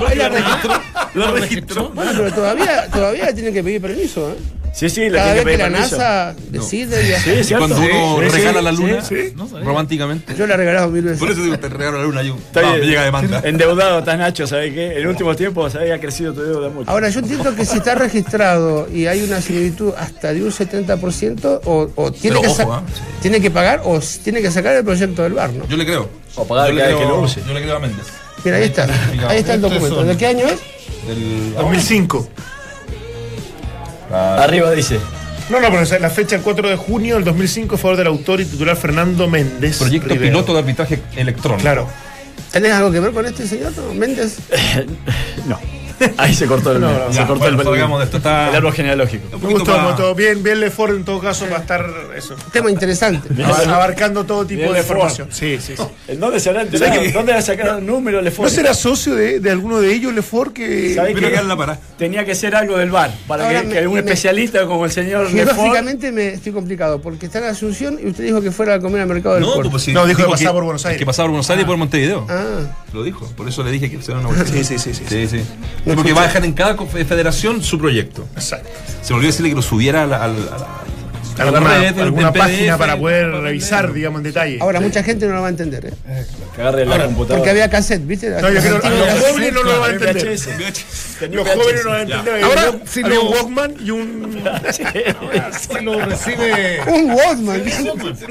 [0.00, 0.72] No, él la registró.
[1.14, 1.88] Lo registró.
[1.90, 4.36] Bueno, pero todavía, todavía tienen que pedir permiso, ¿eh?
[4.72, 5.96] Sí, sí, le Cada vez que la permiso.
[5.98, 7.44] NASA decide viajar.
[7.44, 7.86] Sí, cuando uno
[8.20, 8.98] Sí, sí, regala la luna.
[9.34, 10.36] No románticamente.
[10.36, 11.18] Yo la he regalado mil veces.
[11.18, 12.80] Por eso digo, te regalo la luna y un- Está no, bien.
[12.80, 13.40] me llega demanda.
[13.44, 15.00] Endeudado estás Nacho, ¿sabes qué?
[15.00, 16.88] En últimos tiempos había crecido tu deuda mucho.
[16.88, 21.60] Ahora, yo entiendo que si está registrado y hay una similitud hasta de un 70%,
[21.64, 22.82] o, o tiene, Pero que ojo, ¿ah?
[22.94, 23.00] Sí.
[23.22, 25.66] tiene que pagar o tiene que sacar el proyecto del bar, ¿no?
[25.66, 26.08] Yo le creo.
[26.36, 27.42] O pagar yo vez que lo use.
[27.46, 28.06] Yo le creo a Méndez.
[28.44, 28.86] Mira, ahí está.
[29.28, 30.04] Ahí está el documento.
[30.04, 30.58] ¿De qué año es?
[31.06, 32.28] Del 2005.
[34.12, 34.98] Arriba dice.
[35.50, 38.40] No, no, pero la fecha el 4 de junio del 2005 a favor del autor
[38.40, 39.78] y titular Fernando Méndez.
[39.78, 40.30] proyecto Rivero.
[40.30, 41.62] piloto de arbitraje electrónico.
[41.62, 41.88] Claro.
[42.52, 43.72] ¿Tenés algo que ver con este señor?
[43.94, 44.38] Méndez?
[45.46, 45.58] No.
[46.16, 48.56] Ahí se cortó el, No, no, se ya, cortó bueno, el, de esto, está- el
[48.56, 49.38] árbol genealógico.
[49.38, 50.14] Me gustó, pa- me gustó.
[50.14, 51.84] Bien, bien Lefort en todo caso va a estar
[52.16, 52.36] eso.
[52.52, 53.28] Tema interesante.
[53.34, 54.98] Ab- Abarcando todo tipo Bien de Lefort.
[55.00, 55.28] información.
[55.30, 55.82] Sí, sí, sí.
[56.08, 57.00] ¿En dónde se habrá enterado?
[57.12, 58.20] ¿Dónde ha sacado el número?
[58.22, 60.94] Le ¿No será socio de, de alguno de ellos, Lefort, que.
[60.94, 61.34] ¿Sabe Pero qué?
[61.34, 61.78] que la para.
[61.98, 64.84] Tenía que ser algo del bar, para Ahora que, me- que algún me- especialista como
[64.84, 68.50] el señor Lefort Geográficamente me estoy complicado, porque está en Asunción y usted dijo que
[68.50, 69.70] fuera a comer al mercado del No, puerto.
[69.70, 69.92] pues sí.
[69.92, 70.98] No, dijo que pasaba que- por Buenos Aires.
[70.98, 72.26] Que pasaba por Buenos Aires y por Montevideo.
[72.28, 72.44] Ah,
[72.92, 73.26] Lo dijo.
[73.36, 74.44] Por eso le dije que se una vuelta.
[74.46, 75.04] Sí, sí, sí, sí.
[75.08, 75.44] Sí, sí.
[75.86, 78.26] No porque va a dejar en cada federación su proyecto.
[78.34, 78.68] Exacto.
[79.02, 80.80] Se me olvidó decirle que lo subiera a la, a la- a la-
[81.38, 84.58] Alguna, página PDF, para poder revisar, digamos, en detalle.
[84.60, 86.26] ahora mucha gente no lo va a entender, ¿eh?
[86.54, 87.36] que agarre la computadora.
[87.38, 88.28] Porque había cassette, ¿viste?
[88.28, 90.26] No, yo creo que Antiguo los jóvenes no lo van a entender.
[91.30, 92.44] Los jóvenes no van a entender.
[92.44, 94.42] Ahora, si lo- un Walkman y un.
[95.60, 96.80] Si lo recibe.
[96.86, 97.62] Un Walkman.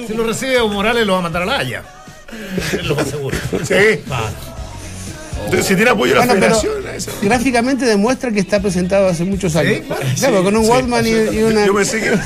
[0.08, 1.84] Si lo recibe Morales, lo va a mandar a la Haya.
[2.74, 3.36] Es lo más seguro.
[3.64, 3.74] Sí.
[5.46, 7.12] Entonces, si tiene apoyo de la Bueno, pero federación, eso.
[7.22, 9.82] gráficamente demuestra que está presentado hace muchos años.
[10.18, 11.66] Claro, con un Walkman y, y una.
[11.66, 12.18] Yo pensé que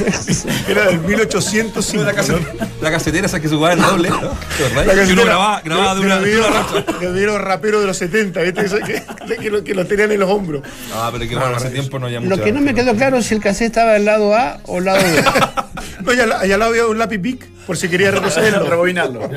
[0.71, 2.03] era del 1805.
[2.03, 2.15] La, ¿no?
[2.17, 4.09] casetera, la casetera esa que se jugaba en doble.
[4.09, 4.83] ¿no?
[4.85, 8.65] La Y uno grababa, grababa de, de una, videos raperos de los 70, ¿viste?
[8.65, 10.63] Que, que, lo, que lo tenían en los hombros.
[10.93, 13.25] Ah, pero que bueno, hace tiempo no había Lo que no me quedó claro es
[13.27, 15.23] si el cassette estaba del lado A o lado B.
[16.03, 18.69] No, y al, lado había un lápiz Bic, por si quería retrocederlo.
[18.69, 19.29] Rebobinarlo.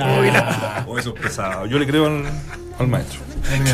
[0.87, 1.67] Oh, eso es pesado.
[1.67, 2.25] Yo le creo al,
[2.79, 3.21] al maestro.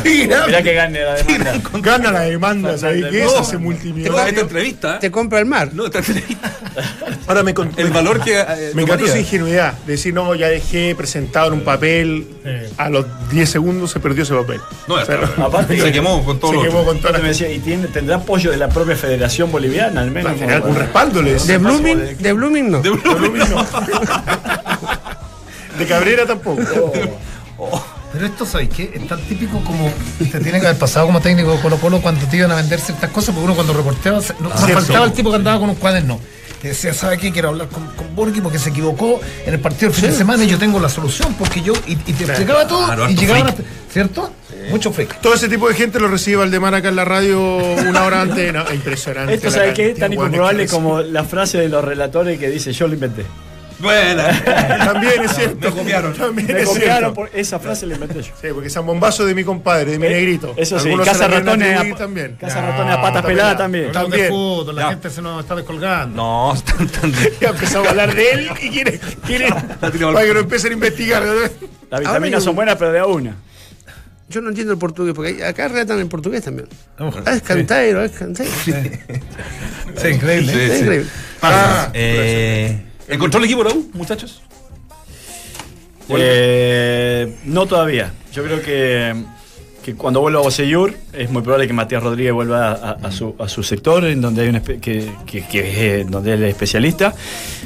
[0.05, 1.53] Mira, Mirá que gane la demanda.
[1.81, 3.23] Gana la demanda, ¿sabes qué?
[3.23, 4.41] Eso hace Esta multimillonario.
[4.41, 4.99] entrevista.
[4.99, 5.71] Te compra el mar.
[5.73, 6.51] No, esta entrevista.
[7.27, 8.39] Ahora me, El valor que.
[8.39, 8.45] eh,
[8.75, 9.05] me encantó tomaría.
[9.07, 9.73] esa ingenuidad.
[9.87, 12.27] Decir, no, ya dejé presentado en un papel.
[12.77, 14.61] A los 10 segundos se perdió ese papel.
[14.87, 17.87] No, O sea, Aparte, se quemó con todo se quemó con me decía, ¿y tiene,
[17.87, 20.33] tendrá apoyo de la propia Federación Boliviana al menos?
[20.33, 21.57] Tener como algún para- respaldo, le De decía.
[21.57, 22.81] Blooming, de Blooming no.
[22.81, 23.43] De Blooming.
[25.79, 26.61] De Cabrera tampoco.
[28.13, 28.91] Pero esto, ¿sabes qué?
[28.93, 32.25] Es tan típico como te tiene que haber pasado como técnico de Colo Colo cuando
[32.27, 34.23] te iban a vender ciertas cosas, porque uno cuando reporteaba, no,
[34.55, 34.73] cierto.
[34.75, 36.19] faltaba el tipo que andaba con un cuaderno.
[36.61, 37.31] Que decía, ¿sabe qué?
[37.33, 40.45] Quiero hablar con, con Borghi porque se equivocó en el partido del fin de semana
[40.45, 41.73] y yo tengo la solución, porque yo.
[41.87, 44.31] Y, y te explicaba todo Claro, y llegaban hasta- ¿Cierto?
[44.69, 45.19] Mucho freak.
[45.19, 47.57] Todo ese tipo de gente lo recibe Valdemar acá en la radio
[47.87, 48.53] una hora antes.
[48.53, 49.33] No, impresionante.
[49.33, 49.93] Esto, la ¿sabe qué?
[49.93, 53.25] cantidad Tan que como la frase de los relatores que dice, yo lo inventé.
[53.79, 54.27] Buena.
[54.27, 54.45] recibe.
[54.85, 55.69] También es cierto.
[55.69, 56.13] Me copiaron.
[56.13, 57.13] También Me es copiaron cierto.
[57.13, 58.33] por esa frase la inventé yo.
[58.41, 60.53] Sí, porque San Bombazo de mi compadre, de mi Eh, negrito.
[60.57, 62.35] Eso sí, Algunos Casa Ratones a- también.
[62.39, 63.91] Casa Ratones a patas peladas también.
[63.91, 64.29] También.
[64.29, 64.89] fútbol, la Ya.
[64.89, 66.15] gente se nos está descolgando.
[66.15, 67.11] No, están tan.
[67.41, 68.99] Ya empezamos a hablar de él y quiere,
[69.79, 69.91] para
[70.25, 71.23] que lo empiecen a investigar.
[71.23, 71.51] Las
[71.91, 73.35] Ahora vitaminas son buenas, pero de a una.
[74.29, 76.67] Yo no entiendo el portugués, porque acá relatan en portugués también.
[76.97, 77.15] Vamos.
[77.25, 78.51] Ah, es canteiro, es canteiro.
[78.63, 80.51] Sí, increíble.
[80.53, 80.79] Sí, Es sí.
[80.79, 81.09] increíble.
[83.07, 84.41] Eh, ¿Encontró el equipo la U, muchachos?
[86.09, 88.13] Eh, no todavía.
[88.33, 89.13] Yo creo que,
[89.83, 93.47] que cuando vuelva a Boseyur es muy probable que Matías Rodríguez vuelva a, su, a
[93.47, 97.13] su sector, en donde hay un que, que- que es donde es especialista.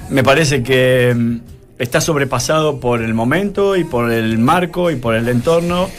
[0.09, 1.37] Me parece que mm,
[1.79, 5.89] está sobrepasado por el momento y por el marco y por el entorno.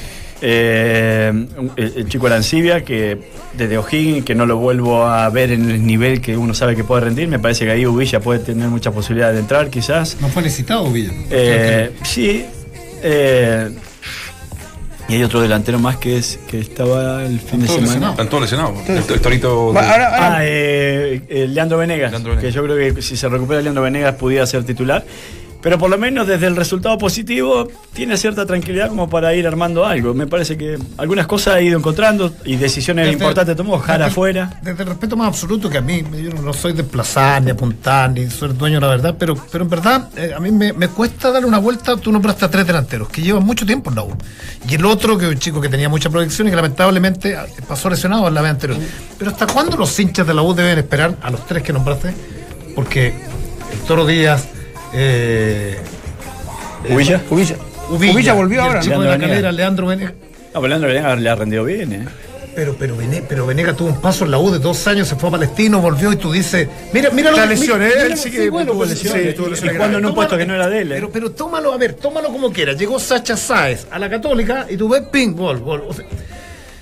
[0.40, 3.18] Eh, el, chico Arancibia, que
[3.54, 6.84] desde O'Higgins, que no lo vuelvo a ver en el nivel que uno sabe que
[6.84, 10.16] puede rendir, me parece que ahí Ubilla puede tener muchas posibilidades de entrar, quizás.
[10.20, 11.10] No fue licitado, Villa.
[11.30, 12.44] Eh, sí.
[13.02, 13.70] eh,
[15.08, 17.86] y hay otro delantero más que es que estaba el fin de semana.
[17.86, 18.10] lesionado.
[18.12, 18.88] Están todos lesionados.
[18.88, 19.68] El, el torito.
[19.68, 22.10] Ahora, ahora- Ah, eh, eh, Leandro Venegas.
[22.10, 22.52] Leandro Venegas.
[22.52, 25.04] Que yo creo que si se recupera Leandro Venegas pudiera ser titular.
[25.60, 29.84] Pero por lo menos desde el resultado positivo tiene cierta tranquilidad como para ir armando
[29.84, 30.14] algo.
[30.14, 33.76] Me parece que algunas cosas ha ido encontrando y decisiones Desde- importantes tomó.
[33.78, 34.60] Jara afuera.
[34.62, 38.10] Desde el respeto más absoluto que a mí, yo no, soy de desplazar, ni apuntar,
[38.12, 40.86] ni soy dueño de la verdad, pero, pero en verdad eh, a mí me, me
[40.88, 41.96] cuesta darle una vuelta.
[41.96, 44.16] Tú nombraste a tres delanteros que llevan mucho tiempo en la U.
[44.68, 47.46] Y el otro, que es un chico que tenía mucha proyección y que lamentablemente ah,
[47.66, 48.78] pasó lesionado en la vez anterior.
[49.18, 52.14] Pero ¿hasta cuándo los hinchas de la U deben esperar a los tres que nombraste?
[52.76, 53.08] Porque
[53.72, 54.46] el Toro Díaz.
[54.94, 55.76] Eh,
[56.90, 57.20] Ubilla.
[57.30, 57.56] Ubilla.
[57.90, 59.00] Ubilla, Ubilla volvió el ahora, chico ¿no?
[59.02, 59.54] de la Leandro calera, Venegas.
[59.54, 60.12] Leandro Venegas.
[60.54, 62.04] No, pero Leandro Venegas le ha rendido bien, ¿eh?
[62.54, 65.14] Pero, pero, Vene- pero Venega tuvo un paso en la U de dos años, se
[65.14, 67.94] fue a Palestino, volvió y tú dices, mira, mira lo La que- lesión, mira- ¿eh?
[67.96, 70.06] mira- Él sí sí, que bueno, tuvo pues, lesión, sí, tuvo lesión y jugando en
[70.06, 70.94] un puesto que no era de él, ¿eh?
[70.96, 72.76] Pero, pero tómalo, a ver, tómalo como quieras.
[72.76, 75.84] Llegó Sacha Sáez a la Católica y tú ves ping, gol, gol.
[75.88, 76.04] O sea,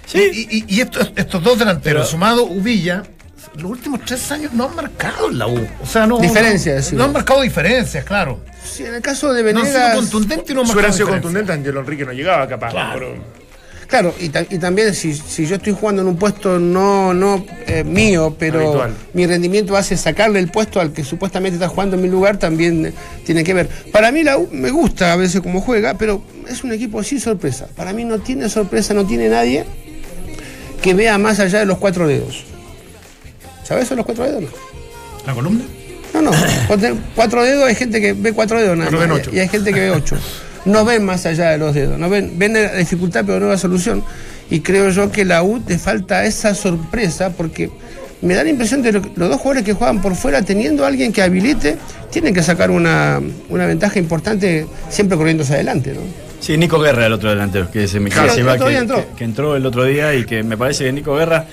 [0.06, 0.18] Sí.
[0.50, 3.02] Y, y- y estos, estos dos delanteros, Pero- sumado Ubilla,
[3.58, 5.66] los últimos tres años no han marcado en la U.
[5.82, 6.18] O sea, no.
[6.18, 8.40] Diferencias, No, han marcado diferencias, claro.
[8.64, 9.96] Sí, en el caso de No han sido Venegas.
[9.96, 12.70] contundentes y no hubiera marcado sido contundente, Angelo Enrique no llegaba capaz.
[12.70, 12.98] Claro.
[12.98, 13.36] pero-
[13.86, 17.46] Claro, y, ta- y también si, si yo estoy jugando en un puesto no, no
[17.68, 18.94] eh, mío, pero Habitual.
[19.14, 22.86] mi rendimiento hace sacarle el puesto al que supuestamente está jugando en mi lugar, también
[22.86, 22.92] eh,
[23.24, 23.68] tiene que ver.
[23.92, 27.20] Para mí la U me gusta a veces cómo juega, pero es un equipo sin
[27.20, 27.68] sorpresa.
[27.76, 29.64] Para mí no tiene sorpresa, no tiene nadie
[30.82, 32.44] que vea más allá de los cuatro dedos.
[33.66, 34.42] ¿Sabes eso de los cuatro dedos?
[34.42, 34.48] no?
[35.26, 35.64] ¿La columna?
[36.14, 36.30] No, no.
[37.14, 39.30] Cuatro- dedos hay gente que ve cuatro dedos nada más, ocho.
[39.32, 40.16] Y hay gente que ve ocho.
[40.64, 41.98] No ven más allá de los dedos.
[41.98, 44.02] No ven, ven la dificultad pero no la solución.
[44.50, 47.70] Y creo yo que la U te falta esa sorpresa porque
[48.22, 50.88] me da la impresión de que los dos jugadores que juegan por fuera, teniendo a
[50.88, 51.76] alguien que habilite,
[52.10, 55.92] tienen que sacar una, una ventaja importante siempre corriéndose adelante.
[55.92, 56.00] ¿no?
[56.40, 59.66] Sí, Nico Guerra, el otro delantero, que se me Claro, que que- que entró el
[59.66, 61.44] otro día y que me parece que Nico Guerra,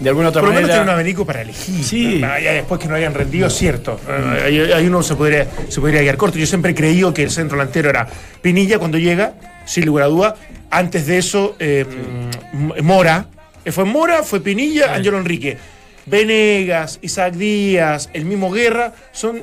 [0.00, 0.82] de alguna otra Por lo menos manera.
[0.82, 1.84] tiene un abanico para elegir.
[1.84, 2.20] Sí.
[2.20, 4.00] Ya después que no hayan rendido, cierto.
[4.44, 6.38] Ahí, uno se podría, se podría guiar corto.
[6.38, 8.08] Yo siempre he creído que el centro delantero era
[8.42, 9.34] Pinilla cuando llega,
[9.66, 10.34] sin lugar a duda.
[10.70, 11.84] Antes de eso, eh,
[12.82, 13.26] Mora.
[13.64, 15.58] Eh, Fue Mora, fue Pinilla, Angelo Enrique.
[16.06, 19.42] Venegas, Isaac Díaz, el mismo Guerra, son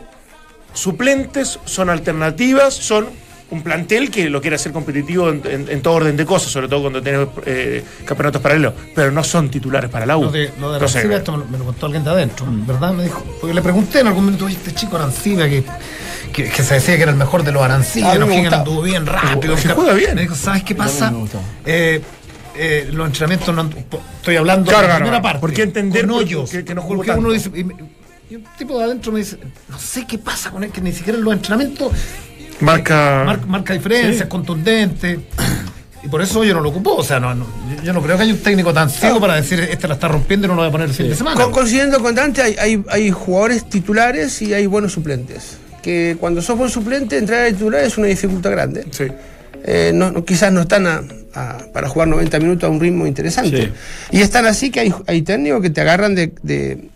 [0.73, 3.07] suplentes, son alternativas, son
[3.49, 6.67] un plantel que lo quiere hacer competitivo en, en- en todo orden de cosas, sobre
[6.67, 10.23] todo cuando tiene eh, campeonatos paralelos, pero no son titulares para la U.
[10.25, 12.45] Lo de, lo de Entonces, Arancibia, esto me, lo- me lo contó alguien de adentro,
[12.49, 12.91] ¿verdad?
[12.93, 15.63] Me dijo, porque le pregunté en algún momento, oye, este chico Arancibia, que,
[16.33, 19.05] que, que se decía que era el mejor de los Arancibia, no que anduvo bien
[19.05, 19.55] rápido.
[19.55, 20.15] Que juega bien.
[20.15, 21.13] Me dijo, ¿sabes qué pasa?
[21.65, 22.01] Eh,
[22.55, 23.69] eh, los entrenamientos, no,
[24.17, 25.23] estoy hablando Claro, de la claro, primera claro.
[25.23, 25.39] parte.
[25.39, 26.49] ¿Por qué entender con por- hoyos?
[26.49, 27.21] que- que no porque tanto?
[27.21, 27.75] uno dice, y, me-
[28.29, 29.37] y un tipo de adentro me dice,
[29.69, 31.91] no sé qué pasa con él, que ni siquiera en los entrenamientos
[32.61, 33.23] marca.
[33.25, 35.19] mar- marca diferencias, contundente.
[36.03, 36.95] Y por eso yo no lo ocupo.
[36.95, 37.47] O sea, no, no-
[37.83, 40.45] yo no creo que haya un técnico tan ciego para decir, este la está rompiendo
[40.45, 41.35] y no lo voy a poner el fin de semana.
[41.41, 45.57] Con- coincidiendo con Dante, hay, hay, hay jugadores titulares y hay buenos suplentes.
[45.81, 48.85] Que cuando sos buen suplente, entrar a titular es una dificultad grande.
[48.91, 49.05] Sí.
[49.65, 51.01] Eh, no- no- quizás no están a-
[51.33, 53.63] a- para jugar 90 minutos a un ritmo interesante.
[53.63, 53.71] Sí.
[54.11, 56.89] Y están así que hay, hay técnicos que te agarran de, de-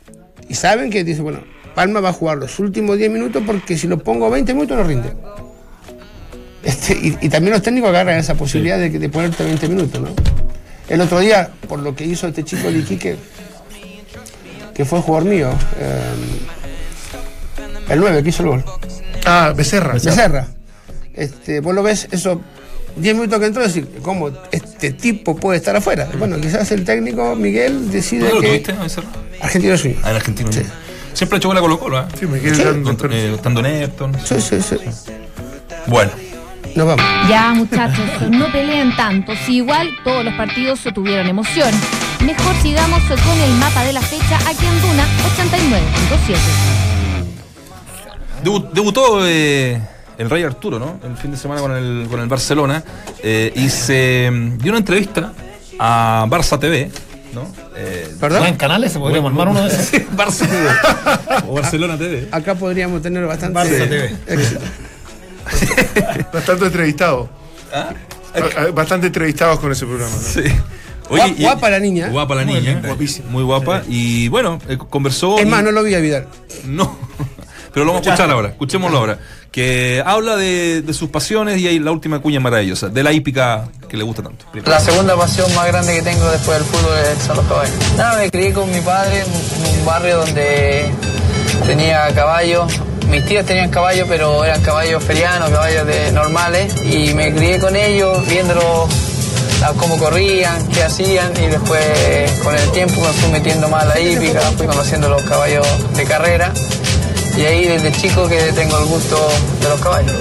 [0.47, 1.39] y saben que dicen, bueno,
[1.75, 4.83] Palma va a jugar los últimos 10 minutos porque si lo pongo 20 minutos no
[4.83, 5.11] rinde.
[6.63, 9.99] Este, y, y también los técnicos agarran esa posibilidad de, que- de ponerte 20 minutos,
[10.01, 10.09] ¿no?
[10.87, 13.15] El otro día, por lo que hizo este chico de Iquique,
[14.73, 15.49] que fue jugador mío,
[15.79, 15.99] eh,
[17.89, 18.65] el 9 que hizo el gol.
[19.25, 19.93] Ah, Becerra.
[19.93, 20.47] Becerra.
[21.13, 22.41] Este, vos lo ves, eso,
[22.95, 26.09] 10 minutos que entró, decir, ¿cómo este tipo puede estar afuera?
[26.17, 28.47] Bueno, quizás el técnico Miguel decide ¿Tú lo que.
[28.47, 29.07] tuviste, Becerra?
[29.41, 29.95] Argentino suyo.
[30.03, 30.49] Ah, en Argentina.
[31.13, 32.05] Siempre ha hecho con la Colo Colo, ¿eh?
[32.19, 32.63] Sí, me quedé Sí.
[32.97, 34.17] Con- eh, Estando en Everton.
[34.25, 34.77] Sí, sí, sí.
[35.87, 36.11] Bueno.
[36.75, 37.05] Nos vamos.
[37.29, 39.33] Ya, muchachos, no peleen tanto.
[39.45, 41.71] Si igual todos los partidos tuvieron emoción.
[42.25, 45.05] Mejor sigamos con el mapa de la fecha aquí en Duna
[45.35, 46.37] 89.7.
[48.43, 49.81] Debu- debutó eh,
[50.17, 50.99] el Rey Arturo, ¿no?
[51.03, 52.83] El fin de semana con el, con el Barcelona.
[53.23, 55.33] eh, y se mm, dio una entrevista
[55.79, 56.91] a Barça TV,
[57.33, 57.47] ¿no?
[57.75, 58.45] Eh, ¿Perdón?
[58.47, 59.91] en canales se podríamos armar uno de esos.
[60.15, 60.69] Barça TV.
[61.49, 62.27] o Barcelona TV.
[62.31, 64.15] Acá podríamos tener bastante Barça TV.
[64.27, 64.59] éxito.
[66.33, 67.29] Bastante entrevistado.
[67.73, 67.89] ¿Ah?
[68.73, 70.13] Bastante entrevistados con ese programa.
[70.15, 70.21] ¿no?
[70.21, 70.41] Sí.
[71.09, 72.09] Guap- guapa la niña, ¿eh?
[72.09, 72.71] Guapa la Muy niña.
[72.73, 72.87] linda.
[72.87, 73.29] Guapísima.
[73.29, 73.81] Muy guapa.
[73.89, 75.37] Y bueno, eh, conversó.
[75.37, 76.27] Es y- más, no lo vi a Vidal.
[76.65, 76.97] No.
[77.73, 78.49] Pero lo vamos a escuchar ahora.
[78.49, 79.19] Escuchémoslo ahora.
[79.49, 82.87] Que habla de, de sus pasiones y ahí la última cuña maravillosa.
[82.89, 84.45] De la hípica que le gusta tanto.
[84.65, 87.73] La segunda pasión más grande que tengo después del fútbol es- son los caballos.
[87.97, 90.91] Nada, me crié con mi padre en un barrio donde
[91.65, 92.71] tenía caballos.
[93.11, 96.73] Mis tíos tenían caballos, pero eran caballos ferianos, caballos de normales.
[96.81, 98.89] Y me crié con ellos, viéndolos
[99.77, 101.31] cómo corrían, qué hacían.
[101.35, 105.21] Y después, con el tiempo, me fui metiendo más a la hípica, fui conociendo los
[105.23, 106.53] caballos de carrera.
[107.37, 109.17] Y ahí desde chico que tengo el gusto
[109.61, 110.13] de los caballos.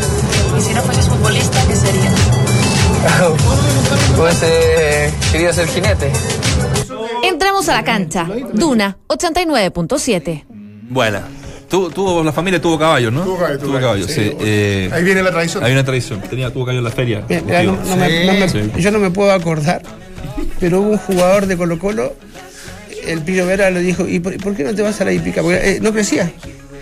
[0.59, 2.11] Y si no fueses futbolista, ¿qué sería?
[4.17, 6.13] Pues eh, quería ser jinete.
[7.23, 8.27] Entramos a la cancha.
[8.53, 10.45] Duna 89.7.
[10.91, 11.23] Buena.
[11.71, 13.23] Tu- tuvo, la familia tuvo caballos, ¿no?
[13.23, 14.15] Tuvo caballo, tuvo caballo, sí.
[14.15, 14.37] sí.
[14.41, 15.63] eh, Ahí viene la tradición.
[15.65, 16.21] Hay una tradición.
[16.23, 17.23] Tenía, tuvo caballo en la feria.
[17.29, 18.71] Mira, mira, no- no me- no me- Sí.
[18.79, 19.81] yo no me puedo acordar,
[20.59, 22.15] pero hubo un jugador de Colo Colo,
[23.07, 25.43] el Pillo Vera le dijo, ¿y por, por qué no te vas a la hípica?
[25.43, 26.31] Porque eh, no crecía.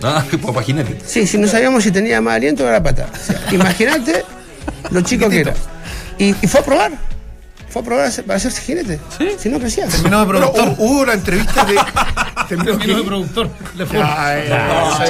[0.03, 0.97] Ah, papá jinete.
[1.05, 3.09] Sí, si no sabíamos si tenía más aliento o era pata.
[3.13, 4.25] O sea, imagínate
[4.91, 5.55] lo chico que era.
[6.19, 6.93] Y, y fue a probar.
[7.69, 8.99] Fue a probar a para hacerse jinete.
[9.39, 9.87] Si no crecía.
[9.87, 10.69] Terminó de productor.
[10.79, 11.75] hubo hubo una entrevista de.
[12.57, 13.49] Terminó de productor.
[13.77, 13.99] Le fue.
[13.99, 15.07] Ya, eh, No, ya,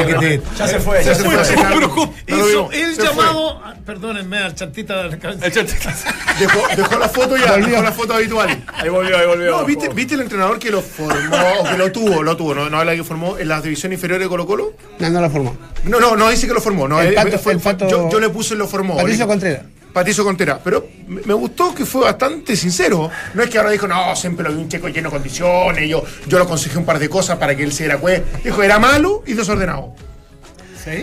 [0.68, 1.04] se fue.
[1.04, 1.36] Ya se fue.
[1.36, 5.48] lo hizo el llamado, perdónenme, al chantita de la cabeza.
[6.38, 8.64] Dejó, dejó la foto ya, dejó la foto habitual.
[8.74, 9.50] Ahí volvió, ahí volvió.
[9.58, 12.70] No, ¿viste, ¿viste el entrenador que lo formó, o que lo tuvo, lo tuvo, no,
[12.70, 14.72] no habla que formó en las divisiones inferiores de Colo Colo?
[14.98, 15.56] No, no la formó.
[15.84, 17.88] No, no, no dice que lo formó, no, El eh, Pato- fue- el fue- Pato-
[17.88, 18.96] yo, yo le puse lo formó.
[18.96, 19.62] Patricio Contreras.
[19.92, 23.10] Patricio Contreras, pero me gustó que fue bastante sincero.
[23.34, 26.04] No es que ahora dijo, no, siempre lo vi un checo lleno de condiciones, yo,
[26.26, 28.38] yo lo aconsejé un par de cosas para que él se diera cuenta.
[28.44, 29.94] Dijo, era malo y desordenado.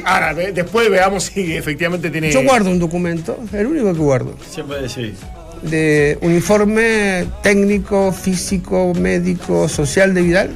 [0.03, 2.31] Ahora, de- después veamos si efectivamente tiene...
[2.31, 5.13] Yo guardo un documento, el único que guardo, Siempre sí.
[5.61, 10.49] de un informe técnico, físico, médico, social de Vidal,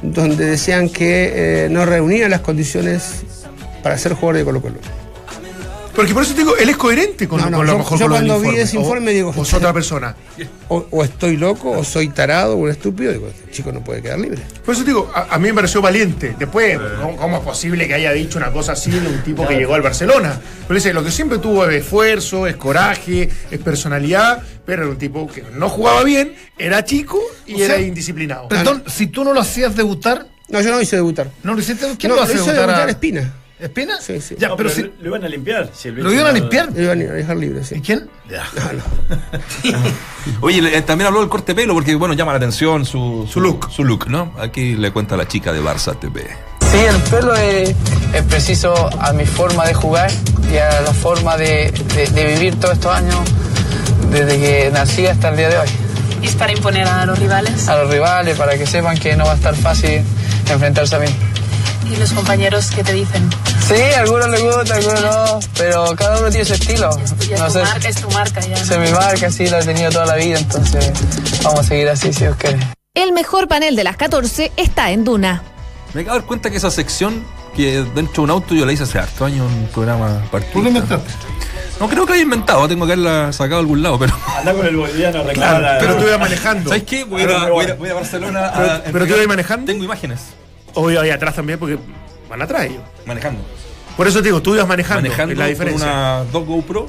[0.00, 3.24] donde decían que eh, no reunía las condiciones
[3.82, 4.76] para ser jugador de Colo Colo.
[5.94, 7.98] Porque por eso te digo, él es coherente con, No, no, con lo yo- mejor
[7.98, 10.16] yo con lo del cuando vi ese O- informe digo, O es otra persona.
[10.68, 14.02] O, o estoy loco, o soy tarado, o un estúpido, digo, este chico no puede
[14.02, 14.42] quedar libre.
[14.64, 16.34] Por eso te digo, a, a mí me pareció valiente.
[16.38, 19.54] Después, ¿cómo, cómo es posible que haya dicho una cosa así de un tipo que
[19.54, 20.40] llegó al Barcelona?
[20.66, 24.98] Pero dice, lo que siempre tuvo es esfuerzo, es coraje, es personalidad, pero era un
[24.98, 28.48] tipo que no jugaba bien, era chico y O sea, era indisciplinado.
[28.48, 31.30] Perdón, si tú no lo hacías debutar, No, yo no hice debutar.
[31.44, 31.86] ¿no lo hiciste?
[31.98, 32.66] ¿Quién No, lo hace hizo debutar?
[32.66, 33.32] debutar a- Espina.
[33.64, 33.98] ¿Espina?
[34.00, 34.36] Sí, sí.
[34.38, 35.02] Ya, No, pero, pero si.
[35.02, 35.70] lo iban a limpiar.
[35.72, 36.70] si el ¿Lo iban a limpiar?
[36.74, 37.76] Lo iban a dejar libre, sí.
[37.76, 38.08] ¿Y quién?
[38.30, 38.44] Ya.
[40.40, 43.26] Oye, le- eh, también habló del corte de pelo porque, bueno, llama la atención su,
[43.30, 43.70] Su look.
[43.70, 44.32] Su look, ¿no?
[44.38, 46.26] Aquí le cuenta la chica de Barça TV.
[46.70, 47.70] Sí, el pelo es,
[48.12, 50.10] es preciso a mi forma de jugar
[50.52, 53.16] y a la forma de, de- de vivir todos estos años
[54.10, 55.68] desde que nací hasta el día de hoy.
[56.22, 57.68] ¿Y es para imponer a los rivales?
[57.68, 60.02] A los rivales, para que sepan que no va a estar fácil
[60.50, 61.06] enfrentarse a mí.
[61.90, 63.28] ¿Y los compañeros qué te dicen?
[63.68, 66.90] Sí, a algunos les gusta, a algunos no, pero cada uno tiene su estilo.
[67.28, 68.54] Ya No tu sé, marca es tu marca ya.
[68.54, 70.92] es mi marca, sí, la he tenido toda la vida, entonces
[71.42, 72.58] vamos a seguir así si Dios quiere.
[72.94, 75.42] El mejor panel de las 14 está en Duna.
[75.94, 77.24] Me acabo de dar cuenta que esa sección
[77.56, 80.28] que dentro de un auto yo la hice hace harto años en un programa ¿Tú
[80.30, 80.62] partido.
[80.62, 81.10] lo inventaste?
[81.80, 84.16] No creo que haya inventado, tengo que haberla sacado de algún lado, pero.
[84.38, 85.78] Anda con el boliviano a Claro, reclamar.
[85.80, 86.70] pero tú ibas manejando.
[86.70, 87.04] ¿Sabes qué?
[87.04, 88.52] Voy a, ir a- voy a voy a a Barcelona a.
[88.52, 89.66] Pero, a pero tú ibas manejando.
[89.66, 90.20] Tengo imágenes.
[90.74, 91.78] Obvio, ahí atrás también, porque
[92.28, 92.82] van atrás ellos.
[93.06, 93.42] Manejando.
[93.96, 95.02] Por eso te digo, tú ibas manejando.
[95.02, 95.86] Manejando es la diferencia.
[95.86, 96.88] una dos GoPro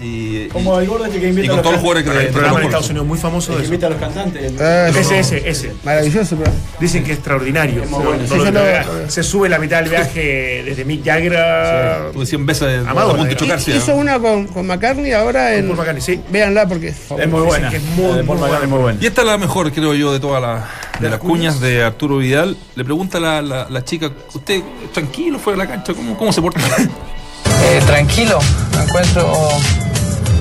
[0.00, 0.46] y.
[0.48, 2.24] Como el gordo este que invita y a con los todos los jugadores que de-
[2.26, 2.90] de programa en Estados.
[2.90, 4.52] Unidos muy famoso el de que invita a los cantantes.
[4.60, 5.14] Ah, Ese, sí.
[5.14, 5.72] ese, ese.
[5.84, 6.50] Maravilloso, pero.
[6.80, 7.82] Dicen que es extraordinario.
[7.82, 8.22] Es muy No- bueno.
[8.22, 8.86] no Sí, lo- vea.
[9.08, 12.10] Se sube la mitad del viaje desde Mick Jagger a.
[12.12, 13.64] Tuve 100 veces a Amador, punto de digamos.
[13.64, 13.76] chocarse.
[13.76, 15.66] Hizo una con, con McCartney ahora en.
[15.66, 16.20] Paul McCartney, sí.
[16.30, 17.70] Véanla porque es Es muy buena.
[17.70, 18.98] que es muy, La de muy Paul McCartney es muy buena.
[19.02, 20.64] Y esta es la mejor, creo yo, de todas las
[21.00, 22.56] de las cuñas de Arturo Vidal.
[22.74, 24.62] Le pregunta la, la, la chica, ¿usted
[24.94, 25.92] tranquilo fuera de la cancha?
[25.94, 26.60] ¿Cómo, cómo se porta?
[27.44, 28.38] Eh, tranquilo,
[28.76, 29.32] me encuentro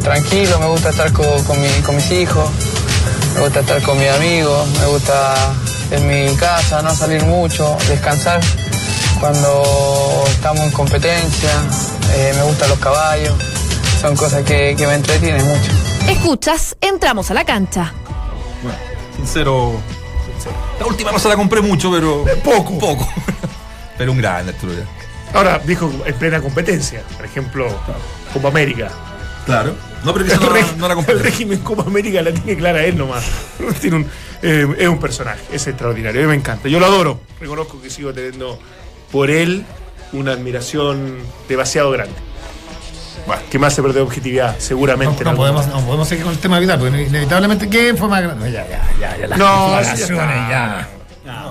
[0.04, 2.50] tranquilo, me gusta estar co- con, mi- con mis hijos,
[3.36, 5.54] me gusta estar con mis amigos, me gusta
[5.92, 8.40] en mi casa, no salir mucho, descansar
[9.20, 9.64] cuando
[10.30, 11.50] estamos en competencia,
[12.14, 13.34] eh, me gustan los caballos,
[14.02, 15.72] son cosas que, que me entretienen mucho.
[16.08, 17.92] Escuchas, entramos a la cancha.
[18.62, 18.78] Bueno,
[19.16, 19.80] sincero,
[20.32, 20.56] sincero.
[20.80, 22.24] La última no se la compré mucho, pero.
[22.44, 22.78] Poco.
[22.78, 23.08] Poco.
[23.98, 24.74] pero un grande Arturo.
[25.34, 27.02] Ahora dijo en plena competencia.
[27.18, 27.68] Por ejemplo,
[28.34, 28.90] Copa América.
[29.46, 29.74] Claro.
[30.04, 31.16] No, pero El, eso no, reg- no la el compré.
[31.16, 33.24] régimen Copa América la tiene clara él nomás.
[33.82, 34.08] Tiene un,
[34.42, 36.68] eh, es un personaje, es extraordinario, a mí me encanta.
[36.70, 37.20] Yo lo adoro.
[37.40, 38.60] Reconozco que sigo teniendo
[39.12, 39.66] por él
[40.14, 41.18] una admiración
[41.50, 42.14] demasiado grande.
[43.26, 45.24] Bueno, que más se perdió objetividad, No, seguramente.
[45.24, 48.08] no algún podemos, no podemos seguir con el tema de Vidal, porque inevitablemente, ¿quién fue
[48.08, 48.46] más grande?
[48.46, 49.28] No, ya, ya, ya, ya.
[49.28, 50.90] Las No, eso ya ya.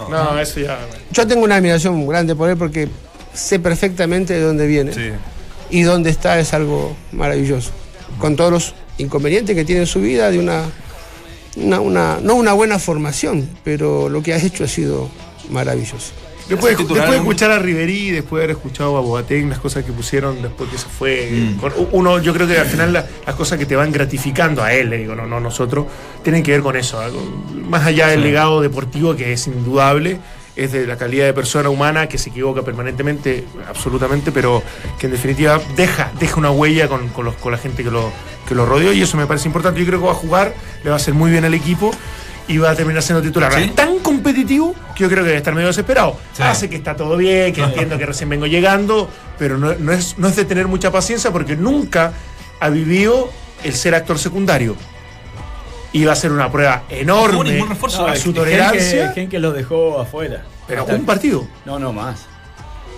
[0.09, 0.79] No, eso ya.
[1.11, 2.89] Yo tengo una admiración grande por él porque
[3.35, 4.93] sé perfectamente de dónde viene.
[4.95, 5.11] Sí.
[5.71, 7.71] Y dónde está es algo maravilloso.
[8.19, 10.63] Con todos los inconvenientes que tiene en su vida, de una,
[11.57, 15.09] una, una- no una buena formación, pero lo que has hecho ha sido
[15.51, 16.13] maravilloso.
[16.49, 19.93] Después, después de escuchar a Riverí, después de haber escuchado a Boateng, las cosas que
[19.93, 21.31] pusieron después que se fue.
[21.33, 21.57] Mm.
[21.57, 24.75] con- uno, yo creo que al final la- las cosas que te van gratificando a
[24.75, 25.87] él, le digo, no, no nosotros,
[26.23, 27.01] tienen que ver con eso.
[27.01, 27.23] algo-
[27.67, 30.19] más allá del legado deportivo que es indudable,
[30.57, 34.63] es de la calidad de persona humana que se equivoca permanentemente, absolutamente, pero
[34.99, 38.13] que en definitiva deja, deja una huella con, con los- con la gente que lo,
[38.49, 39.81] que lo rodeó y eso me parece importante.
[39.81, 41.91] Yo creo que va a jugar, le va a hacer muy bien al equipo
[42.47, 43.53] y va a terminar siendo titular.
[43.55, 43.63] ¿Sí?
[43.63, 46.19] Es tan competitivo que yo creo que debe estar medio desesperado.
[46.35, 46.43] Sí.
[46.43, 50.19] Hace que está todo bien, que entiendo que recién vengo llegando, pero no, no es,
[50.19, 52.13] no es de tener mucha paciencia porque nunca
[52.61, 53.31] ha vivido
[53.65, 54.77] el ser actor secundario.
[55.95, 58.07] Y va a ser una prueba No enorme hubo ningún refuerzo.
[58.07, 59.15] a su tolerancia.
[59.33, 60.43] Lo dejó afuera.
[60.69, 61.47] Pero un partido.
[61.65, 62.27] No, no, más.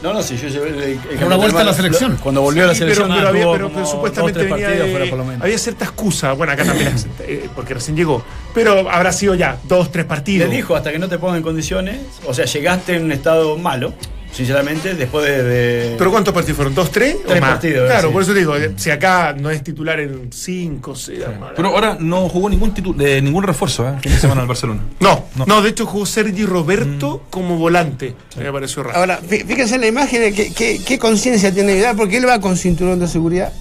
[0.02, 2.16] No, no, si yo llevé el, el- el Una vuelta a la lo- selección.
[2.22, 4.90] Cuando volvió a la Sí, selección, pero, pero ah, había- pero- pero supuestamente venía de-
[4.90, 5.42] fuera por lo menos.
[5.42, 6.32] había cierta excusa.
[6.32, 8.22] Bueno, acá también, eh, porque recién llegó.
[8.54, 10.50] Pero habrá sido ya dos, tres Le partidos.
[10.50, 13.94] dijo hasta que no te pongan en condiciones, o sea, llegaste en un estado malo,
[14.36, 15.42] sinceramente, después de.
[15.42, 16.74] de- ¿Pero cuántos partidos fueron?
[16.74, 17.16] ¿Dos, tres?
[17.26, 17.50] Tres o más?
[17.52, 18.12] partidos, Claro, sí.
[18.12, 21.20] por eso digo, eh, si acá no es titular en cinco, seis.
[21.56, 23.92] Pero ahora no jugó ningún eh, ningún refuerzo ¿eh?
[23.96, 24.82] el fin de semana al Barcelona.
[25.00, 25.62] No, no, No.
[25.62, 28.14] de hecho jugó Sergi Roberto como volante.
[28.36, 28.98] Me pareció raro.
[28.98, 31.96] Ahora, fí- fíjense en la imagen, ¿qué, qué, qué conciencia tiene Vidal?
[31.96, 33.52] Porque él va con cinturón de seguridad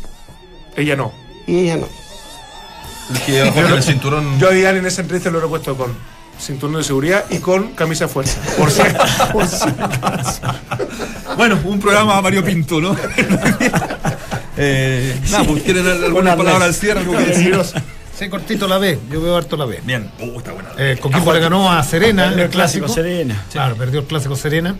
[0.76, 1.14] Ella no.
[1.48, 1.88] y ella no.
[3.14, 4.40] El que con el cinturón.
[4.40, 5.94] Yo a Vidal en esa entrevista lo he puesto con
[6.40, 8.40] cinturón de seguridad y con camisa fuerza.
[8.58, 8.82] Por si,
[9.34, 10.42] por si acaso.
[11.38, 12.96] Bueno, un programa Mario Pinto, ¿no?
[14.58, 17.00] eh, nada, pues quieren alguna palabra al cierre.
[17.02, 17.60] algo que decir?
[18.18, 18.98] Sí, cortito la B.
[19.12, 19.82] Yo veo harto la B.
[19.84, 20.70] Bien, uh, está buena.
[20.78, 23.44] Eh, Coquimbo le ganó a Serena en el clásico Serena.
[23.52, 24.76] Claro, perdió el clásico Serena.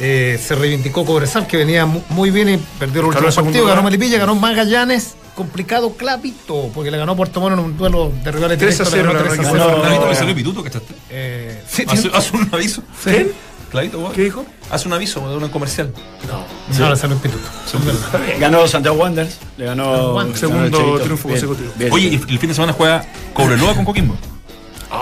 [0.00, 3.66] Eh, se reivindicó Cobresal, que venía mu- muy bien y perdió el último partido.
[3.66, 5.14] Ganó Melipilla, ganó Magallanes.
[5.38, 8.92] Complicado, clavito, porque le ganó Puerto Montt en un duelo de rivales 3 a directos,
[8.92, 9.64] le 0 ganó le 3 a ganó 0.
[9.68, 10.08] Equipo Clavito no.
[10.10, 10.94] me salió pituto, ¿cachaste?
[11.10, 12.82] Eh, sí, Hace, un aviso.
[13.04, 13.30] ¿Quién?
[13.70, 14.12] Clavito, vos.
[14.14, 14.44] ¿Qué dijo?
[14.68, 15.92] Hace un aviso de un comercial.
[16.76, 17.48] no, le salió el pituto.
[18.40, 20.20] Ganó Santiago Wanderers, le ganó.
[20.20, 21.70] el Segundo triunfo consecutivo.
[21.92, 24.16] Oye, y el fin de semana juega Cobreloa con Coquimbo.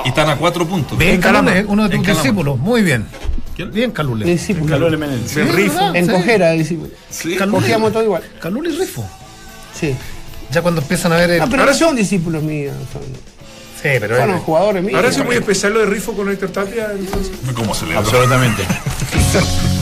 [0.05, 0.99] Y están a cuatro puntos.
[0.99, 1.19] Bien.
[1.19, 2.23] Calule, uno de tus Calama.
[2.23, 2.59] discípulos.
[2.59, 3.07] Muy bien.
[3.55, 3.71] ¿Quién?
[3.73, 4.27] Bien, Calule.
[4.27, 4.71] Discípulo.
[4.71, 5.35] Calule Menéndez.
[5.35, 5.77] De Rifo.
[5.77, 5.97] ¿verdad?
[5.97, 6.13] En Sí.
[6.13, 6.91] cojera, discípulo.
[7.09, 7.37] Sí.
[7.37, 8.23] Cogíamos todo igual.
[8.39, 9.09] Calule y Rifo.
[9.73, 9.97] Sí.
[10.53, 11.39] Ya cuando empiezan a ver el.
[11.41, 12.75] No, pero no son discípulos míos.
[12.93, 13.03] Son,
[13.83, 14.97] Sí, pero son jugadores míos.
[14.97, 16.89] Ahora sido muy especial lo de Rifo con Héctor Tapia.
[16.99, 17.31] Entonces.
[17.55, 18.63] ¿Cómo se le Absolutamente.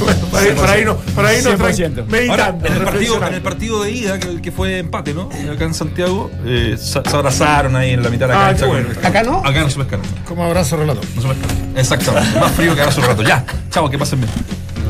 [0.01, 1.57] Bueno, para, ahí- para ahí no, para ahí no, 100%.
[1.57, 2.67] tranqui- Ahora, meditando.
[2.67, 5.31] en el, partido, en el partido de ida, que, que fue empate, ¿no?
[5.53, 8.67] Acá en Santiago, eh, se, se abrazaron ahí en la mitad de la Ah, cancha.
[8.67, 8.89] bueno.
[9.03, 9.39] Acá no.
[9.39, 10.05] Acá no se pescaron.
[10.27, 11.05] como abrazo relator.
[11.15, 11.57] No se pescaron.
[11.79, 12.41] Exactamente.
[12.41, 13.23] Más frío que abrazo un rato.
[13.23, 13.45] Ya.
[13.71, 14.31] Chao, que pasen bien.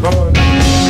[0.03, 0.84] Vamos a ver.